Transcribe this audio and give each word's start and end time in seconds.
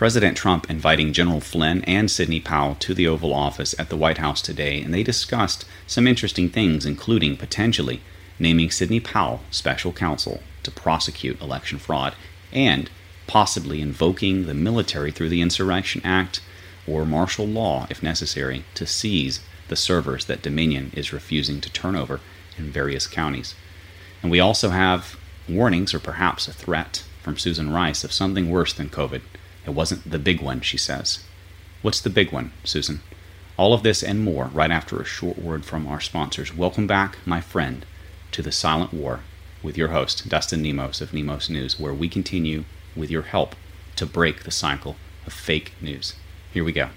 President 0.00 0.34
Trump 0.34 0.70
inviting 0.70 1.12
General 1.12 1.42
Flynn 1.42 1.84
and 1.84 2.10
Sidney 2.10 2.40
Powell 2.40 2.74
to 2.76 2.94
the 2.94 3.06
Oval 3.06 3.34
Office 3.34 3.78
at 3.78 3.90
the 3.90 3.98
White 3.98 4.16
House 4.16 4.40
today, 4.40 4.80
and 4.80 4.94
they 4.94 5.02
discussed 5.02 5.66
some 5.86 6.06
interesting 6.06 6.48
things, 6.48 6.86
including 6.86 7.36
potentially 7.36 8.00
naming 8.38 8.70
Sidney 8.70 8.98
Powell 8.98 9.42
special 9.50 9.92
counsel 9.92 10.40
to 10.62 10.70
prosecute 10.70 11.38
election 11.38 11.78
fraud 11.78 12.14
and 12.50 12.88
possibly 13.26 13.82
invoking 13.82 14.46
the 14.46 14.54
military 14.54 15.12
through 15.12 15.28
the 15.28 15.42
Insurrection 15.42 16.00
Act 16.02 16.40
or 16.86 17.04
martial 17.04 17.46
law, 17.46 17.86
if 17.90 18.02
necessary, 18.02 18.64
to 18.76 18.86
seize 18.86 19.40
the 19.68 19.76
servers 19.76 20.24
that 20.24 20.40
Dominion 20.40 20.92
is 20.94 21.12
refusing 21.12 21.60
to 21.60 21.70
turn 21.70 21.94
over 21.94 22.20
in 22.56 22.72
various 22.72 23.06
counties. 23.06 23.54
And 24.22 24.30
we 24.30 24.40
also 24.40 24.70
have 24.70 25.18
warnings, 25.46 25.92
or 25.92 25.98
perhaps 25.98 26.48
a 26.48 26.54
threat, 26.54 27.04
from 27.22 27.36
Susan 27.36 27.70
Rice 27.70 28.02
of 28.02 28.14
something 28.14 28.48
worse 28.48 28.72
than 28.72 28.88
COVID. 28.88 29.20
It 29.70 29.76
wasn't 29.76 30.10
the 30.10 30.18
big 30.18 30.40
one, 30.40 30.62
she 30.62 30.76
says. 30.76 31.20
What's 31.80 32.00
the 32.00 32.10
big 32.10 32.32
one, 32.32 32.50
Susan? 32.64 33.02
All 33.56 33.72
of 33.72 33.84
this 33.84 34.02
and 34.02 34.18
more 34.18 34.46
right 34.46 34.72
after 34.72 35.00
a 35.00 35.04
short 35.04 35.38
word 35.38 35.64
from 35.64 35.86
our 35.86 36.00
sponsors. 36.00 36.52
Welcome 36.52 36.88
back, 36.88 37.18
my 37.24 37.40
friend, 37.40 37.86
to 38.32 38.42
the 38.42 38.50
Silent 38.50 38.92
War 38.92 39.20
with 39.62 39.78
your 39.78 39.90
host, 39.90 40.28
Dustin 40.28 40.60
Nemos 40.60 41.00
of 41.00 41.14
Nemos 41.14 41.48
News, 41.48 41.78
where 41.78 41.94
we 41.94 42.08
continue, 42.08 42.64
with 42.96 43.12
your 43.12 43.22
help, 43.22 43.54
to 43.94 44.06
break 44.06 44.42
the 44.42 44.50
cycle 44.50 44.96
of 45.24 45.32
fake 45.32 45.74
news. 45.80 46.14
Here 46.52 46.64
we 46.64 46.72
go. 46.72 46.88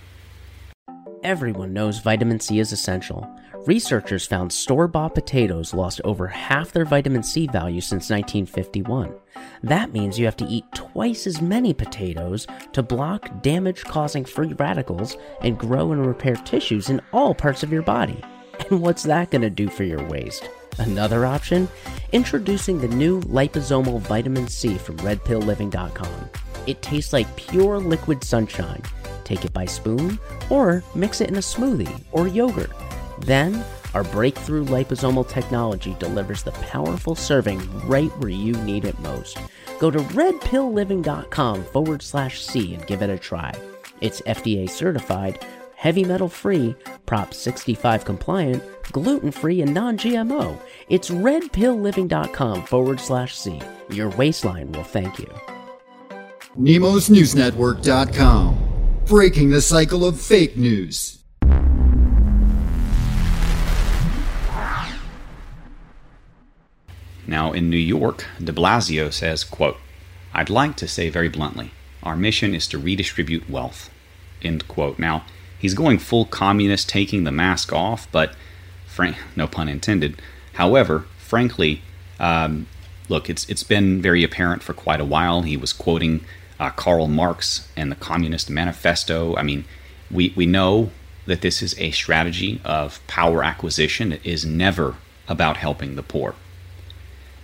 Everyone 1.24 1.72
knows 1.72 2.00
vitamin 2.00 2.42
C 2.42 2.60
is 2.60 2.74
essential. 2.74 3.26
Researchers 3.66 4.26
found 4.26 4.52
store 4.52 4.90
bought 4.90 5.16
potatoes 5.16 5.74
lost 5.74 6.02
over 6.04 6.28
half 6.28 6.74
their 6.74 6.84
vitamin 6.84 7.24
C 7.24 7.48
value 7.48 7.80
since 7.80 8.10
1951. 8.10 9.16
That 9.64 9.94
means 9.94 10.20
you 10.20 10.26
have 10.26 10.36
to 10.36 10.48
eat 10.48 10.66
twice 10.76 11.26
as 11.26 11.42
many 11.42 11.74
potatoes 11.74 12.46
to 12.74 12.84
block 12.84 13.42
damage 13.42 13.86
causing 13.86 14.26
free 14.26 14.52
radicals 14.52 15.16
and 15.40 15.58
grow 15.58 15.94
and 15.94 16.06
repair 16.06 16.36
tissues 16.36 16.90
in 16.90 17.00
all 17.14 17.34
parts 17.34 17.64
of 17.64 17.72
your 17.72 17.84
body. 17.84 18.22
And 18.70 18.82
what's 18.82 19.04
that 19.04 19.32
going 19.32 19.44
to 19.44 19.50
do 19.50 19.70
for 19.70 19.86
your 19.86 20.06
waist? 20.10 20.50
Another 20.78 21.26
option? 21.26 21.70
Introducing 22.12 22.80
the 22.82 22.90
new 22.90 23.22
liposomal 23.22 24.02
vitamin 24.02 24.50
C 24.50 24.78
from 24.78 24.98
redpillliving.com. 24.98 26.53
It 26.68 26.82
tastes 26.82 27.14
like 27.14 27.36
pure 27.36 27.80
liquid 27.80 28.24
sunshine. 28.24 28.82
Take 29.24 29.46
it 29.46 29.54
by 29.54 29.66
spoon 29.66 30.20
or 30.50 30.84
mix 30.96 31.22
it 31.22 31.30
in 31.30 31.36
a 31.36 31.40
smoothie 31.40 32.02
or 32.12 32.28
yogurt. 32.28 32.72
Then, 33.20 33.64
our 33.94 34.04
breakthrough 34.04 34.66
liposomal 34.66 35.28
technology 35.28 35.96
delivers 36.00 36.44
the 36.44 36.52
powerful 36.52 37.16
serving 37.16 37.62
right 37.88 38.12
where 38.18 38.30
you 38.30 38.54
need 38.54 38.86
it 38.86 39.00
most. 39.00 39.38
Go 39.80 39.92
to 39.92 40.00
redpillliving.com 40.00 41.64
forward 41.66 42.02
slash 42.02 42.42
C 42.42 42.74
and 42.74 42.88
give 42.88 43.02
it 43.02 43.10
a 43.10 43.18
try. 43.18 43.54
It's 44.02 44.22
FDA 44.22 44.70
certified, 44.70 45.46
heavy 45.76 46.04
metal 46.04 46.30
free, 46.30 46.76
Prop 47.06 47.34
65 47.34 48.06
compliant, 48.06 48.64
gluten 48.92 49.32
free, 49.32 49.62
and 49.62 49.74
non 49.74 49.98
GMO. 49.98 50.58
It's 50.90 51.10
redpillliving.com 51.10 52.64
forward 52.64 53.00
slash 53.00 53.38
C. 53.38 53.62
Your 53.90 54.10
waistline 54.10 54.72
will 54.72 54.84
thank 54.84 55.20
you. 55.20 55.53
NemosNewsNetwork.com. 56.58 59.02
Breaking 59.06 59.50
the 59.50 59.62
cycle 59.62 60.06
of 60.06 60.22
fake 60.22 60.56
news. 60.56 61.24
Now, 67.26 67.54
in 67.54 67.72
New 67.72 67.78
York, 67.78 68.28
de 68.42 68.52
Blasio 68.52 69.12
says, 69.12 69.44
quote, 69.44 69.78
I'd 70.34 70.52
like 70.52 70.76
to 70.78 70.88
say 70.88 71.10
very 71.10 71.30
bluntly, 71.30 71.72
our 72.04 72.16
mission 72.16 72.54
is 72.54 72.68
to 72.68 72.78
redistribute 72.78 73.50
wealth. 73.50 73.90
End 74.44 74.68
quote. 74.68 75.00
Now, 75.00 75.26
he's 75.58 75.74
going 75.74 75.98
full 75.98 76.26
communist, 76.26 76.88
taking 76.88 77.24
the 77.24 77.32
mask 77.32 77.74
off, 77.74 78.08
but, 78.12 78.36
frank, 78.86 79.18
no 79.36 79.48
pun 79.48 79.68
intended. 79.68 80.22
However, 80.54 81.08
frankly, 81.18 81.82
um, 82.20 82.68
look, 83.10 83.28
it's 83.30 83.50
it's 83.50 83.64
been 83.64 84.02
very 84.02 84.24
apparent 84.24 84.62
for 84.62 84.74
quite 84.74 85.02
a 85.02 85.06
while. 85.06 85.42
He 85.42 85.58
was 85.58 85.74
quoting 85.74 86.24
uh, 86.64 86.70
Karl 86.72 87.08
Marx 87.08 87.68
and 87.76 87.92
the 87.92 87.96
Communist 87.96 88.50
Manifesto. 88.50 89.36
I 89.36 89.44
mean, 89.44 89.66
we 90.10 90.34
we 90.36 90.46
know 90.46 90.92
that 91.26 91.42
this 91.42 91.62
is 91.62 91.78
a 91.78 91.92
strategy 91.92 92.62
of 92.64 93.06
power 93.08 93.44
acquisition. 93.44 94.14
It 94.14 94.26
is 94.26 94.46
never 94.46 94.96
about 95.28 95.58
helping 95.58 95.96
the 95.96 96.04
poor. 96.04 96.36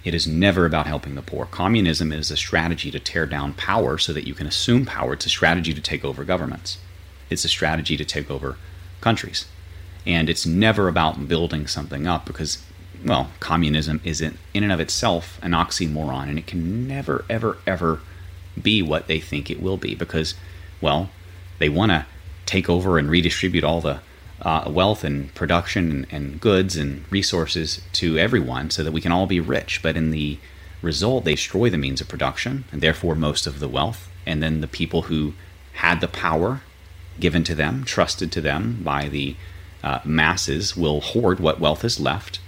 It 0.06 0.13
is 0.13 0.25
never 0.25 0.66
about 0.66 0.88
helping 0.88 1.16
the 1.16 1.22
poor. 1.22 1.46
Communism 1.46 2.13
is 2.13 2.31
a 2.31 2.38
strategy 2.38 2.91
to 2.91 3.00
tear 3.00 3.25
down 3.25 3.53
power 3.53 3.97
so 3.97 4.13
that 4.13 4.25
you 4.25 4.34
can 4.34 4.47
assume 4.47 4.85
power. 4.85 5.13
It's 5.13 5.25
a 5.25 5.29
strategy 5.29 5.74
to 5.74 5.81
take 5.81 6.06
over 6.06 6.24
governments. 6.24 6.78
It's 7.29 7.44
a 7.44 7.50
strategy 7.50 7.97
to 7.97 8.06
take 8.06 8.31
over 8.31 8.58
countries. 9.02 9.46
And 10.06 10.29
it's 10.29 10.46
never 10.46 10.88
about 10.88 11.28
building 11.28 11.68
something 11.68 12.08
up 12.08 12.25
because, 12.25 12.63
well, 13.06 13.31
communism 13.41 14.00
is 14.06 14.22
in, 14.22 14.38
in 14.53 14.63
and 14.63 14.72
of 14.72 14.79
itself 14.79 15.38
an 15.41 15.52
oxymoron 15.52 16.29
and 16.29 16.40
it 16.40 16.47
can 16.47 16.88
never, 16.88 17.25
ever, 17.29 17.58
ever 17.68 18.00
be 18.62 18.81
what 18.81 19.08
they 19.08 19.20
think 19.20 19.50
it 19.50 19.62
will 19.62 19.78
be 19.78 19.96
because, 19.96 20.36
well, 20.81 21.09
they 21.59 21.70
want 21.70 21.92
to 21.92 22.06
take 22.46 22.70
over 22.70 22.97
and 22.97 23.09
redistribute 23.09 23.64
all 23.64 23.81
the 23.81 24.00
uh, 24.42 24.70
wealth 24.70 25.03
and 25.03 25.34
production 25.36 25.92
and, 25.92 26.08
and 26.12 26.42
goods 26.42 26.75
and 26.75 27.03
resources 27.12 27.81
to 27.94 28.18
everyone 28.18 28.70
so 28.70 28.84
that 28.84 28.92
we 28.92 29.02
can 29.02 29.12
all 29.12 29.28
be 29.28 29.40
rich. 29.40 29.81
But 29.81 29.97
in 29.97 30.12
the 30.12 30.38
result, 30.81 31.25
they 31.25 31.36
destroy 31.36 31.70
the 31.70 31.78
means 31.78 32.02
of 32.02 32.08
production 32.08 32.64
and 32.72 32.81
therefore 32.81 33.16
most 33.16 33.46
of 33.46 33.59
the 33.59 33.68
wealth. 33.68 34.09
And 34.25 34.42
then 34.42 34.62
the 34.62 34.68
people 34.68 35.03
who 35.03 35.34
had 35.74 36.02
the 36.02 36.08
power 36.08 36.62
given 37.20 37.44
to 37.44 37.56
them, 37.56 37.84
trusted 37.84 38.31
to 38.31 38.41
them 38.41 38.81
by 38.84 39.09
the 39.09 39.36
uh, 39.84 40.00
masses, 40.03 40.76
will 40.76 41.02
hoard 41.02 41.40
what 41.40 41.59
wealth 41.59 41.84
is 41.84 42.00
left, 42.00 42.40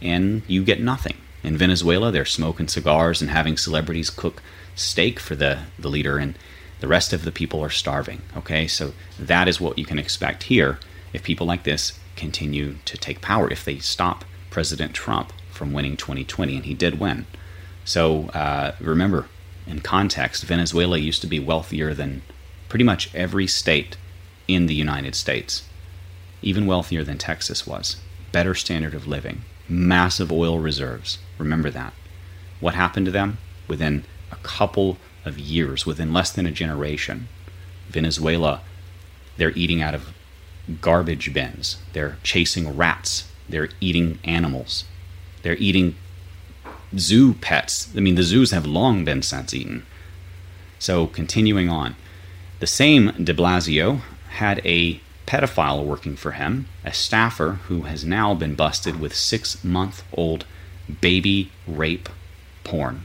and 0.00 0.42
you 0.46 0.62
get 0.64 0.80
nothing. 0.80 1.16
In 1.42 1.56
Venezuela, 1.56 2.10
they're 2.10 2.24
smoking 2.24 2.68
cigars 2.68 3.20
and 3.20 3.30
having 3.30 3.56
celebrities 3.56 4.10
cook 4.10 4.42
steak 4.74 5.18
for 5.18 5.34
the, 5.34 5.60
the 5.78 5.88
leader, 5.88 6.18
and 6.18 6.34
the 6.80 6.88
rest 6.88 7.12
of 7.12 7.24
the 7.24 7.32
people 7.32 7.62
are 7.62 7.70
starving. 7.70 8.22
Okay, 8.36 8.66
so 8.66 8.92
that 9.18 9.48
is 9.48 9.60
what 9.60 9.78
you 9.78 9.84
can 9.84 9.98
expect 9.98 10.44
here 10.44 10.78
if 11.12 11.22
people 11.22 11.46
like 11.46 11.64
this 11.64 11.98
continue 12.16 12.76
to 12.84 12.96
take 12.96 13.20
power, 13.20 13.50
if 13.50 13.64
they 13.64 13.78
stop 13.78 14.24
President 14.50 14.94
Trump 14.94 15.32
from 15.50 15.72
winning 15.72 15.96
2020, 15.96 16.56
and 16.56 16.64
he 16.64 16.74
did 16.74 17.00
win. 17.00 17.26
So 17.84 18.28
uh, 18.28 18.74
remember, 18.80 19.26
in 19.66 19.80
context, 19.80 20.44
Venezuela 20.44 20.98
used 20.98 21.20
to 21.22 21.26
be 21.26 21.38
wealthier 21.38 21.94
than 21.94 22.22
pretty 22.68 22.84
much 22.84 23.14
every 23.14 23.46
state 23.46 23.96
in 24.48 24.66
the 24.66 24.74
United 24.74 25.14
States, 25.14 25.64
even 26.42 26.66
wealthier 26.66 27.04
than 27.04 27.18
Texas 27.18 27.66
was. 27.66 27.96
Better 28.32 28.54
standard 28.54 28.94
of 28.94 29.06
living, 29.06 29.42
massive 29.70 30.32
oil 30.32 30.58
reserves. 30.58 31.18
Remember 31.38 31.70
that. 31.70 31.94
What 32.60 32.74
happened 32.74 33.06
to 33.06 33.12
them? 33.12 33.38
Within 33.68 34.04
a 34.30 34.36
couple 34.36 34.98
of 35.24 35.38
years, 35.38 35.86
within 35.86 36.12
less 36.12 36.32
than 36.32 36.46
a 36.46 36.50
generation, 36.50 37.28
Venezuela, 37.88 38.62
they're 39.36 39.52
eating 39.52 39.80
out 39.80 39.94
of 39.94 40.12
garbage 40.80 41.32
bins. 41.32 41.78
They're 41.92 42.18
chasing 42.22 42.76
rats. 42.76 43.30
They're 43.48 43.70
eating 43.80 44.18
animals. 44.24 44.84
They're 45.42 45.56
eating 45.56 45.96
zoo 46.96 47.34
pets. 47.34 47.88
I 47.96 48.00
mean, 48.00 48.16
the 48.16 48.22
zoos 48.22 48.50
have 48.50 48.66
long 48.66 49.04
been 49.04 49.22
since 49.22 49.54
eaten. 49.54 49.86
So, 50.78 51.06
continuing 51.06 51.68
on, 51.68 51.96
the 52.58 52.66
same 52.66 53.12
de 53.22 53.34
Blasio 53.34 54.00
had 54.30 54.64
a 54.66 55.00
pedophile 55.26 55.84
working 55.84 56.16
for 56.16 56.32
him, 56.32 56.66
a 56.84 56.92
staffer 56.92 57.60
who 57.68 57.82
has 57.82 58.04
now 58.04 58.34
been 58.34 58.54
busted 58.54 58.98
with 58.98 59.14
six 59.14 59.62
month 59.62 60.02
old 60.12 60.44
baby 61.00 61.52
rape 61.66 62.08
porn. 62.64 63.02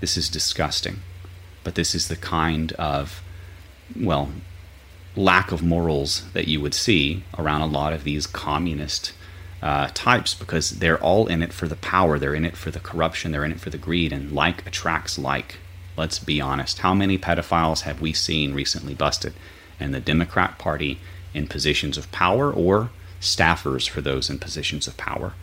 This 0.00 0.16
is 0.16 0.28
disgusting. 0.28 1.00
But 1.64 1.74
this 1.74 1.94
is 1.94 2.08
the 2.08 2.16
kind 2.16 2.72
of, 2.72 3.22
well, 3.98 4.32
lack 5.14 5.52
of 5.52 5.62
morals 5.62 6.24
that 6.32 6.48
you 6.48 6.60
would 6.60 6.74
see 6.74 7.24
around 7.38 7.60
a 7.60 7.66
lot 7.66 7.92
of 7.92 8.04
these 8.04 8.26
communist 8.26 9.12
uh, 9.62 9.88
types 9.94 10.34
because 10.34 10.70
they're 10.70 11.00
all 11.00 11.28
in 11.28 11.42
it 11.42 11.52
for 11.52 11.68
the 11.68 11.76
power, 11.76 12.18
they're 12.18 12.34
in 12.34 12.44
it 12.44 12.56
for 12.56 12.70
the 12.70 12.80
corruption, 12.80 13.30
they're 13.30 13.44
in 13.44 13.52
it 13.52 13.60
for 13.60 13.70
the 13.70 13.78
greed, 13.78 14.12
and 14.12 14.32
like 14.32 14.66
attracts 14.66 15.18
like. 15.18 15.58
Let's 15.96 16.18
be 16.18 16.40
honest. 16.40 16.78
How 16.78 16.94
many 16.94 17.18
pedophiles 17.18 17.82
have 17.82 18.00
we 18.00 18.12
seen 18.12 18.54
recently 18.54 18.94
busted? 18.94 19.34
And 19.82 19.92
the 19.92 20.00
Democrat 20.00 20.58
Party 20.58 21.00
in 21.34 21.48
positions 21.48 21.98
of 21.98 22.12
power 22.12 22.52
or 22.52 22.90
staffers 23.20 23.88
for 23.88 24.00
those 24.00 24.30
in 24.30 24.38
positions 24.38 24.86
of 24.86 24.96
power. 24.96 25.34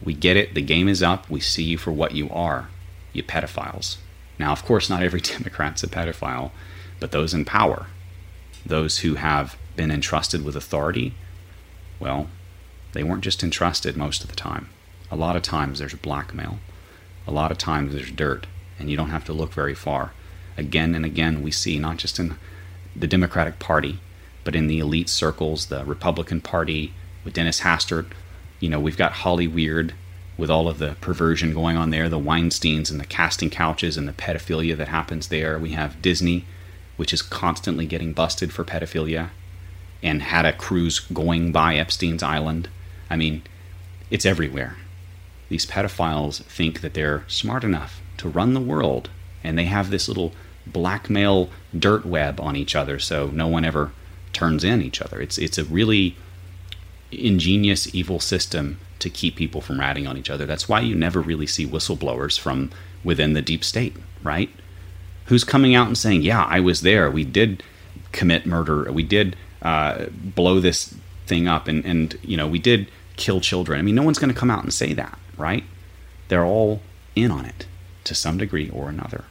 We 0.00 0.14
get 0.14 0.36
it. 0.36 0.54
The 0.54 0.62
game 0.62 0.88
is 0.88 1.02
up. 1.02 1.28
We 1.28 1.40
see 1.40 1.64
you 1.64 1.76
for 1.76 1.90
what 1.90 2.12
you 2.12 2.30
are, 2.30 2.68
you 3.12 3.24
pedophiles. 3.24 3.96
Now, 4.38 4.52
of 4.52 4.64
course, 4.64 4.88
not 4.88 5.02
every 5.02 5.20
Democrat's 5.32 5.82
a 5.82 5.88
pedophile, 5.88 6.52
but 7.00 7.10
those 7.10 7.34
in 7.34 7.44
power, 7.44 7.86
those 8.64 8.98
who 8.98 9.16
have 9.16 9.56
been 9.74 9.90
entrusted 9.90 10.44
with 10.44 10.54
authority, 10.54 11.14
well, 11.98 12.28
they 12.92 13.02
weren't 13.02 13.24
just 13.24 13.42
entrusted 13.42 13.96
most 13.96 14.22
of 14.22 14.30
the 14.30 14.36
time. 14.36 14.68
A 15.10 15.16
lot 15.16 15.34
of 15.34 15.42
times 15.42 15.80
there's 15.80 15.94
blackmail. 15.94 16.60
A 17.26 17.32
lot 17.32 17.50
of 17.50 17.58
times 17.58 17.92
there's 17.92 18.12
dirt, 18.12 18.46
and 18.78 18.88
you 18.88 18.96
don't 18.96 19.10
have 19.10 19.24
to 19.24 19.32
look 19.32 19.52
very 19.52 19.74
far. 19.74 20.12
Again 20.56 20.94
and 20.94 21.04
again, 21.04 21.42
we 21.42 21.50
see 21.50 21.80
not 21.80 21.96
just 21.96 22.20
in 22.20 22.36
the 22.94 23.06
Democratic 23.06 23.58
Party, 23.58 23.98
but 24.44 24.56
in 24.56 24.66
the 24.66 24.78
elite 24.78 25.08
circles, 25.08 25.66
the 25.66 25.84
Republican 25.84 26.40
Party 26.40 26.92
with 27.24 27.34
Dennis 27.34 27.60
Hastert, 27.60 28.06
you 28.58 28.68
know, 28.68 28.80
we've 28.80 28.96
got 28.96 29.12
Holly 29.12 29.46
Weird 29.46 29.94
with 30.36 30.50
all 30.50 30.68
of 30.68 30.78
the 30.78 30.96
perversion 31.00 31.52
going 31.52 31.76
on 31.76 31.90
there, 31.90 32.08
the 32.08 32.18
Weinsteins 32.18 32.90
and 32.90 32.98
the 32.98 33.06
casting 33.06 33.50
couches 33.50 33.96
and 33.96 34.08
the 34.08 34.12
pedophilia 34.12 34.76
that 34.76 34.88
happens 34.88 35.28
there. 35.28 35.58
We 35.58 35.72
have 35.72 36.00
Disney, 36.00 36.46
which 36.96 37.12
is 37.12 37.22
constantly 37.22 37.86
getting 37.86 38.12
busted 38.12 38.52
for 38.52 38.64
pedophilia 38.64 39.30
and 40.02 40.22
had 40.22 40.46
a 40.46 40.52
cruise 40.52 40.98
going 40.98 41.52
by 41.52 41.76
Epstein's 41.76 42.22
Island. 42.22 42.68
I 43.10 43.16
mean, 43.16 43.42
it's 44.10 44.24
everywhere. 44.24 44.76
These 45.50 45.66
pedophiles 45.66 46.42
think 46.44 46.80
that 46.80 46.94
they're 46.94 47.24
smart 47.28 47.64
enough 47.64 48.00
to 48.18 48.28
run 48.28 48.54
the 48.54 48.60
world, 48.60 49.10
and 49.44 49.58
they 49.58 49.64
have 49.64 49.90
this 49.90 50.08
little 50.08 50.32
blackmail 50.72 51.50
dirt 51.76 52.04
web 52.04 52.40
on 52.40 52.56
each 52.56 52.74
other 52.74 52.98
so 52.98 53.28
no 53.28 53.46
one 53.46 53.64
ever 53.64 53.92
turns 54.32 54.64
in 54.64 54.82
each 54.82 55.00
other. 55.02 55.20
It's 55.20 55.38
it's 55.38 55.58
a 55.58 55.64
really 55.64 56.16
ingenious 57.12 57.92
evil 57.94 58.20
system 58.20 58.78
to 59.00 59.10
keep 59.10 59.36
people 59.36 59.60
from 59.60 59.80
ratting 59.80 60.06
on 60.06 60.16
each 60.16 60.30
other. 60.30 60.46
That's 60.46 60.68
why 60.68 60.80
you 60.80 60.94
never 60.94 61.20
really 61.20 61.46
see 61.46 61.66
whistleblowers 61.66 62.38
from 62.38 62.70
within 63.02 63.32
the 63.32 63.42
deep 63.42 63.64
state, 63.64 63.96
right? 64.22 64.50
Who's 65.26 65.44
coming 65.44 65.74
out 65.74 65.86
and 65.86 65.98
saying, 65.98 66.22
"Yeah, 66.22 66.44
I 66.44 66.60
was 66.60 66.82
there. 66.82 67.10
We 67.10 67.24
did 67.24 67.62
commit 68.12 68.46
murder. 68.46 68.90
We 68.92 69.02
did 69.02 69.36
uh, 69.62 70.06
blow 70.10 70.60
this 70.60 70.94
thing 71.26 71.48
up, 71.48 71.68
and 71.68 71.84
and 71.84 72.18
you 72.22 72.36
know 72.36 72.48
we 72.48 72.58
did 72.58 72.90
kill 73.16 73.40
children." 73.40 73.78
I 73.78 73.82
mean, 73.82 73.94
no 73.94 74.02
one's 74.02 74.18
going 74.18 74.32
to 74.32 74.38
come 74.38 74.50
out 74.50 74.62
and 74.62 74.72
say 74.72 74.92
that, 74.94 75.18
right? 75.36 75.64
They're 76.28 76.44
all 76.44 76.80
in 77.16 77.30
on 77.30 77.44
it 77.44 77.66
to 78.04 78.14
some 78.14 78.38
degree 78.38 78.70
or 78.70 78.88
another. 78.88 79.24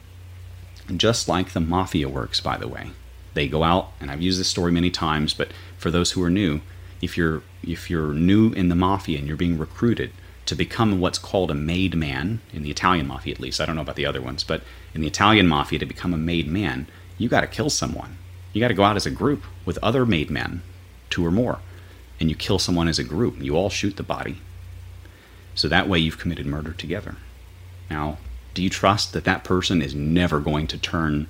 Just 0.96 1.28
like 1.28 1.50
the 1.50 1.60
mafia 1.60 2.08
works, 2.08 2.40
by 2.40 2.56
the 2.56 2.68
way. 2.68 2.90
They 3.34 3.48
go 3.48 3.62
out, 3.62 3.92
and 4.00 4.10
I've 4.10 4.22
used 4.22 4.40
this 4.40 4.48
story 4.48 4.72
many 4.72 4.90
times, 4.90 5.34
but 5.34 5.52
for 5.78 5.90
those 5.90 6.12
who 6.12 6.22
are 6.22 6.30
new, 6.30 6.60
if 7.00 7.16
you're 7.16 7.42
if 7.62 7.90
you're 7.90 8.12
new 8.12 8.52
in 8.52 8.68
the 8.68 8.74
mafia 8.74 9.18
and 9.18 9.26
you're 9.26 9.36
being 9.36 9.58
recruited 9.58 10.12
to 10.46 10.54
become 10.54 10.98
what's 10.98 11.18
called 11.18 11.50
a 11.50 11.54
made 11.54 11.94
man 11.94 12.40
in 12.52 12.62
the 12.62 12.70
Italian 12.70 13.06
mafia 13.06 13.34
at 13.34 13.40
least, 13.40 13.60
I 13.60 13.66
don't 13.66 13.76
know 13.76 13.82
about 13.82 13.96
the 13.96 14.06
other 14.06 14.20
ones, 14.20 14.42
but 14.42 14.62
in 14.94 15.00
the 15.00 15.06
Italian 15.06 15.46
mafia 15.46 15.78
to 15.78 15.86
become 15.86 16.12
a 16.12 16.18
made 16.18 16.48
man, 16.48 16.86
you 17.18 17.28
got 17.28 17.42
to 17.42 17.46
kill 17.46 17.70
someone. 17.70 18.16
You 18.52 18.60
got 18.60 18.68
to 18.68 18.74
go 18.74 18.82
out 18.82 18.96
as 18.96 19.06
a 19.06 19.10
group 19.10 19.44
with 19.64 19.78
other 19.82 20.04
made 20.04 20.30
men, 20.30 20.62
two 21.08 21.24
or 21.24 21.30
more, 21.30 21.60
and 22.18 22.28
you 22.28 22.34
kill 22.34 22.58
someone 22.58 22.88
as 22.88 22.98
a 22.98 23.04
group. 23.04 23.40
You 23.40 23.54
all 23.56 23.70
shoot 23.70 23.96
the 23.96 24.02
body. 24.02 24.38
So 25.54 25.68
that 25.68 25.88
way 25.88 25.98
you've 25.98 26.18
committed 26.18 26.46
murder 26.46 26.72
together. 26.72 27.16
Now, 27.88 28.18
do 28.54 28.62
you 28.62 28.70
trust 28.70 29.12
that 29.12 29.24
that 29.24 29.44
person 29.44 29.82
is 29.82 29.94
never 29.94 30.40
going 30.40 30.66
to 30.68 30.78
turn 30.78 31.28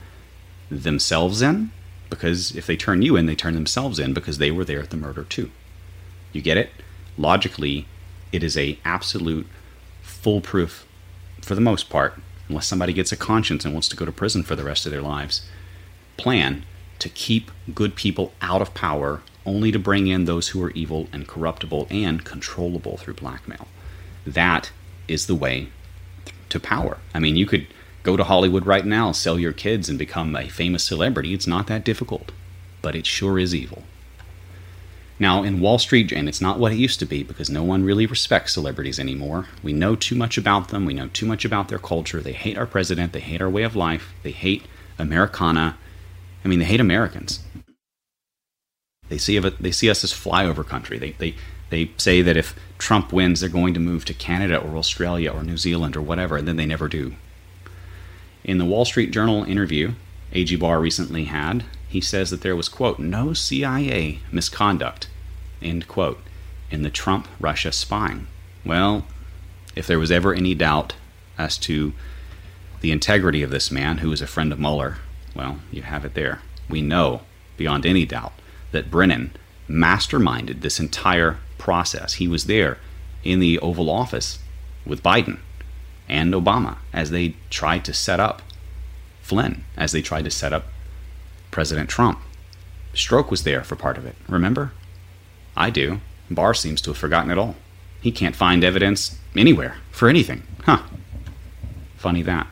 themselves 0.70 1.42
in? 1.42 1.70
Because 2.08 2.56
if 2.56 2.66
they 2.66 2.76
turn 2.76 3.02
you 3.02 3.16
in, 3.16 3.26
they 3.26 3.36
turn 3.36 3.54
themselves 3.54 3.98
in 3.98 4.12
because 4.14 4.38
they 4.38 4.50
were 4.50 4.64
there 4.64 4.80
at 4.80 4.90
the 4.90 4.96
murder 4.96 5.24
too. 5.24 5.50
You 6.32 6.42
get 6.42 6.56
it? 6.56 6.70
Logically, 7.16 7.86
it 8.32 8.42
is 8.42 8.56
a 8.56 8.78
absolute 8.84 9.46
foolproof, 10.02 10.86
for 11.42 11.54
the 11.54 11.60
most 11.60 11.88
part, 11.88 12.14
unless 12.48 12.66
somebody 12.66 12.92
gets 12.92 13.12
a 13.12 13.16
conscience 13.16 13.64
and 13.64 13.74
wants 13.74 13.88
to 13.88 13.96
go 13.96 14.04
to 14.04 14.12
prison 14.12 14.42
for 14.42 14.56
the 14.56 14.64
rest 14.64 14.86
of 14.86 14.92
their 14.92 15.02
lives, 15.02 15.46
plan 16.16 16.64
to 16.98 17.08
keep 17.08 17.50
good 17.74 17.94
people 17.94 18.32
out 18.40 18.60
of 18.60 18.74
power 18.74 19.22
only 19.46 19.72
to 19.72 19.78
bring 19.78 20.06
in 20.06 20.24
those 20.24 20.48
who 20.48 20.62
are 20.62 20.70
evil 20.72 21.08
and 21.12 21.26
corruptible 21.26 21.86
and 21.90 22.24
controllable 22.24 22.96
through 22.96 23.14
blackmail. 23.14 23.68
That 24.26 24.70
is 25.08 25.26
the 25.26 25.34
way 25.34 25.70
to 26.50 26.60
power. 26.60 26.98
I 27.14 27.18
mean, 27.18 27.36
you 27.36 27.46
could 27.46 27.66
go 28.02 28.16
to 28.16 28.24
Hollywood 28.24 28.66
right 28.66 28.84
now, 28.84 29.12
sell 29.12 29.38
your 29.38 29.52
kids, 29.52 29.88
and 29.88 29.98
become 29.98 30.34
a 30.36 30.48
famous 30.48 30.84
celebrity. 30.84 31.34
It's 31.34 31.46
not 31.46 31.66
that 31.66 31.84
difficult, 31.84 32.32
but 32.82 32.94
it 32.94 33.06
sure 33.06 33.38
is 33.38 33.54
evil. 33.54 33.84
Now, 35.18 35.42
in 35.42 35.60
Wall 35.60 35.78
Street, 35.78 36.12
and 36.12 36.28
it's 36.30 36.40
not 36.40 36.58
what 36.58 36.72
it 36.72 36.78
used 36.78 36.98
to 37.00 37.04
be 37.04 37.22
because 37.22 37.50
no 37.50 37.62
one 37.62 37.84
really 37.84 38.06
respects 38.06 38.54
celebrities 38.54 38.98
anymore. 38.98 39.48
We 39.62 39.74
know 39.74 39.94
too 39.94 40.14
much 40.14 40.38
about 40.38 40.68
them. 40.68 40.86
We 40.86 40.94
know 40.94 41.08
too 41.08 41.26
much 41.26 41.44
about 41.44 41.68
their 41.68 41.78
culture. 41.78 42.20
They 42.20 42.32
hate 42.32 42.56
our 42.56 42.66
president. 42.66 43.12
They 43.12 43.20
hate 43.20 43.42
our 43.42 43.50
way 43.50 43.62
of 43.62 43.76
life. 43.76 44.14
They 44.22 44.30
hate 44.30 44.64
Americana. 44.98 45.76
I 46.42 46.48
mean, 46.48 46.58
they 46.58 46.64
hate 46.64 46.80
Americans. 46.80 47.40
They 49.10 49.18
see, 49.18 49.38
they 49.38 49.72
see 49.72 49.90
us 49.90 50.04
as 50.04 50.12
flyover 50.12 50.66
country. 50.66 50.98
They, 50.98 51.10
they, 51.12 51.34
they 51.70 51.90
say 51.96 52.20
that 52.22 52.36
if 52.36 52.54
Trump 52.78 53.12
wins, 53.12 53.40
they're 53.40 53.48
going 53.48 53.74
to 53.74 53.80
move 53.80 54.04
to 54.04 54.14
Canada 54.14 54.58
or 54.58 54.76
Australia 54.76 55.32
or 55.32 55.42
New 55.42 55.56
Zealand 55.56 55.96
or 55.96 56.02
whatever, 56.02 56.36
and 56.36 56.46
then 56.46 56.56
they 56.56 56.66
never 56.66 56.88
do. 56.88 57.14
In 58.44 58.58
the 58.58 58.64
Wall 58.64 58.84
Street 58.84 59.12
Journal 59.12 59.44
interview 59.44 59.92
A.G. 60.32 60.56
Barr 60.56 60.80
recently 60.80 61.24
had, 61.24 61.64
he 61.88 62.00
says 62.00 62.30
that 62.30 62.42
there 62.42 62.56
was, 62.56 62.68
quote, 62.68 62.98
no 62.98 63.32
CIA 63.32 64.20
misconduct, 64.30 65.08
end 65.60 65.88
quote, 65.88 66.20
in 66.70 66.82
the 66.82 66.90
Trump 66.90 67.28
Russia 67.38 67.72
spying. 67.72 68.26
Well, 68.64 69.06
if 69.76 69.86
there 69.86 69.98
was 69.98 70.10
ever 70.10 70.34
any 70.34 70.54
doubt 70.54 70.94
as 71.38 71.58
to 71.58 71.92
the 72.80 72.92
integrity 72.92 73.42
of 73.42 73.50
this 73.50 73.70
man, 73.70 73.98
who 73.98 74.12
is 74.12 74.22
a 74.22 74.26
friend 74.26 74.52
of 74.52 74.58
Mueller, 74.58 74.98
well, 75.34 75.58
you 75.70 75.82
have 75.82 76.04
it 76.04 76.14
there. 76.14 76.40
We 76.68 76.82
know, 76.82 77.22
beyond 77.56 77.84
any 77.84 78.06
doubt, 78.06 78.32
that 78.72 78.90
Brennan 78.90 79.32
masterminded 79.68 80.60
this 80.60 80.80
entire 80.80 81.38
process. 81.60 82.14
He 82.14 82.26
was 82.26 82.46
there 82.46 82.78
in 83.22 83.38
the 83.38 83.58
Oval 83.60 83.88
Office 83.88 84.40
with 84.84 85.02
Biden 85.02 85.38
and 86.08 86.34
Obama 86.34 86.78
as 86.92 87.10
they 87.10 87.36
tried 87.50 87.84
to 87.84 87.92
set 87.92 88.18
up 88.18 88.42
Flynn, 89.22 89.64
as 89.76 89.92
they 89.92 90.02
tried 90.02 90.24
to 90.24 90.30
set 90.30 90.52
up 90.52 90.64
President 91.52 91.88
Trump. 91.88 92.18
Strzok 92.94 93.30
was 93.30 93.44
there 93.44 93.62
for 93.62 93.76
part 93.76 93.96
of 93.96 94.04
it, 94.04 94.16
remember? 94.28 94.72
I 95.56 95.70
do. 95.70 96.00
Barr 96.28 96.54
seems 96.54 96.80
to 96.82 96.90
have 96.90 96.98
forgotten 96.98 97.30
it 97.30 97.38
all. 97.38 97.54
He 98.00 98.10
can't 98.10 98.34
find 98.34 98.64
evidence 98.64 99.18
anywhere 99.36 99.76
for 99.90 100.08
anything. 100.08 100.42
Huh. 100.64 100.82
Funny 101.96 102.22
that. 102.22 102.46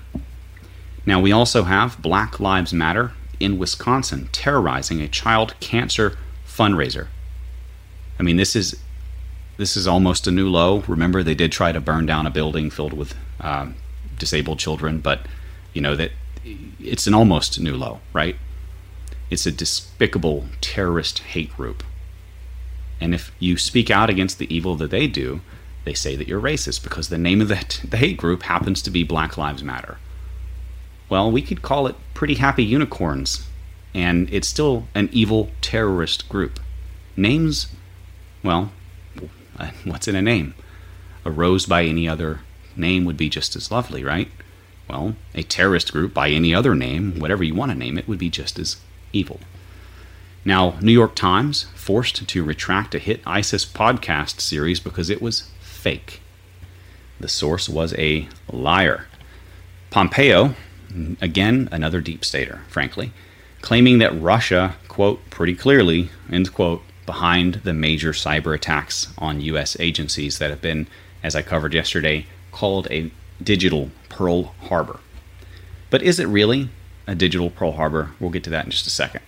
Now, 1.06 1.20
we 1.20 1.32
also 1.32 1.64
have 1.64 2.02
Black 2.02 2.38
Lives 2.38 2.74
Matter 2.74 3.12
in 3.40 3.58
Wisconsin 3.58 4.28
terrorizing 4.30 5.00
a 5.00 5.08
child 5.08 5.54
cancer 5.58 6.18
fundraiser. 6.46 7.06
I 8.18 8.22
mean, 8.22 8.36
this 8.36 8.54
is 8.54 8.78
this 9.58 9.76
is 9.76 9.86
almost 9.86 10.26
a 10.26 10.30
new 10.30 10.48
low. 10.48 10.84
Remember, 10.88 11.22
they 11.22 11.34
did 11.34 11.52
try 11.52 11.72
to 11.72 11.80
burn 11.80 12.06
down 12.06 12.26
a 12.26 12.30
building 12.30 12.70
filled 12.70 12.94
with 12.94 13.14
um, 13.40 13.74
disabled 14.18 14.58
children, 14.58 15.00
but 15.00 15.20
you 15.74 15.82
know 15.82 15.96
that 15.96 16.12
it's 16.80 17.06
an 17.06 17.12
almost 17.12 17.60
new 17.60 17.76
low, 17.76 18.00
right? 18.12 18.36
It's 19.30 19.44
a 19.44 19.52
despicable 19.52 20.46
terrorist 20.60 21.18
hate 21.18 21.54
group. 21.54 21.82
And 23.00 23.14
if 23.14 23.32
you 23.38 23.58
speak 23.58 23.90
out 23.90 24.08
against 24.08 24.38
the 24.38 24.52
evil 24.54 24.76
that 24.76 24.90
they 24.90 25.06
do, 25.06 25.40
they 25.84 25.92
say 25.94 26.16
that 26.16 26.28
you're 26.28 26.40
racist 26.40 26.82
because 26.82 27.08
the 27.08 27.18
name 27.18 27.40
of 27.40 27.48
the, 27.48 27.80
the 27.88 27.96
hate 27.96 28.16
group 28.16 28.44
happens 28.44 28.80
to 28.82 28.90
be 28.90 29.04
Black 29.04 29.36
Lives 29.36 29.62
Matter. 29.62 29.98
Well, 31.08 31.30
we 31.30 31.42
could 31.42 31.62
call 31.62 31.86
it 31.86 31.96
Pretty 32.14 32.34
Happy 32.34 32.64
Unicorns, 32.64 33.46
and 33.94 34.32
it's 34.32 34.48
still 34.48 34.86
an 34.94 35.08
evil 35.12 35.50
terrorist 35.60 36.28
group. 36.28 36.60
Names, 37.16 37.68
well, 38.42 38.72
Uh, 39.58 39.70
what's 39.84 40.08
in 40.08 40.16
a 40.16 40.22
name? 40.22 40.54
A 41.24 41.30
rose 41.30 41.66
by 41.66 41.84
any 41.84 42.08
other 42.08 42.40
name 42.76 43.04
would 43.04 43.16
be 43.16 43.28
just 43.28 43.56
as 43.56 43.70
lovely, 43.70 44.04
right? 44.04 44.30
Well, 44.88 45.16
a 45.34 45.42
terrorist 45.42 45.92
group 45.92 46.14
by 46.14 46.30
any 46.30 46.54
other 46.54 46.74
name, 46.74 47.18
whatever 47.18 47.44
you 47.44 47.54
want 47.54 47.72
to 47.72 47.78
name 47.78 47.98
it, 47.98 48.08
would 48.08 48.18
be 48.18 48.30
just 48.30 48.58
as 48.58 48.76
evil. 49.12 49.40
Now, 50.44 50.78
New 50.80 50.92
York 50.92 51.14
Times 51.14 51.66
forced 51.74 52.26
to 52.26 52.44
retract 52.44 52.94
a 52.94 52.98
hit 52.98 53.20
ISIS 53.26 53.66
podcast 53.66 54.40
series 54.40 54.80
because 54.80 55.10
it 55.10 55.20
was 55.20 55.50
fake. 55.60 56.22
The 57.20 57.28
source 57.28 57.68
was 57.68 57.92
a 57.94 58.28
liar. 58.50 59.06
Pompeo, 59.90 60.54
again, 61.20 61.68
another 61.72 62.00
deep 62.00 62.24
stater, 62.24 62.62
frankly, 62.68 63.12
claiming 63.60 63.98
that 63.98 64.18
Russia, 64.18 64.76
quote, 64.86 65.28
pretty 65.28 65.54
clearly, 65.54 66.10
end 66.30 66.54
quote, 66.54 66.82
behind 67.08 67.54
the 67.64 67.72
major 67.72 68.12
cyber 68.12 68.54
attacks 68.54 69.08
on 69.16 69.40
U.S. 69.40 69.80
agencies 69.80 70.36
that 70.38 70.50
have 70.50 70.60
been, 70.60 70.86
as 71.22 71.34
I 71.34 71.40
covered 71.40 71.72
yesterday, 71.72 72.26
called 72.52 72.86
a 72.90 73.10
digital 73.42 73.90
Pearl 74.10 74.52
Harbor. 74.68 75.00
But 75.88 76.02
is 76.02 76.20
it 76.20 76.26
really 76.26 76.68
a 77.06 77.14
digital 77.14 77.48
Pearl 77.48 77.72
Harbor? 77.72 78.10
We'll 78.20 78.28
get 78.28 78.44
to 78.44 78.50
that 78.50 78.66
in 78.66 78.70
just 78.70 78.86
a 78.86 78.90
second. 78.90 79.22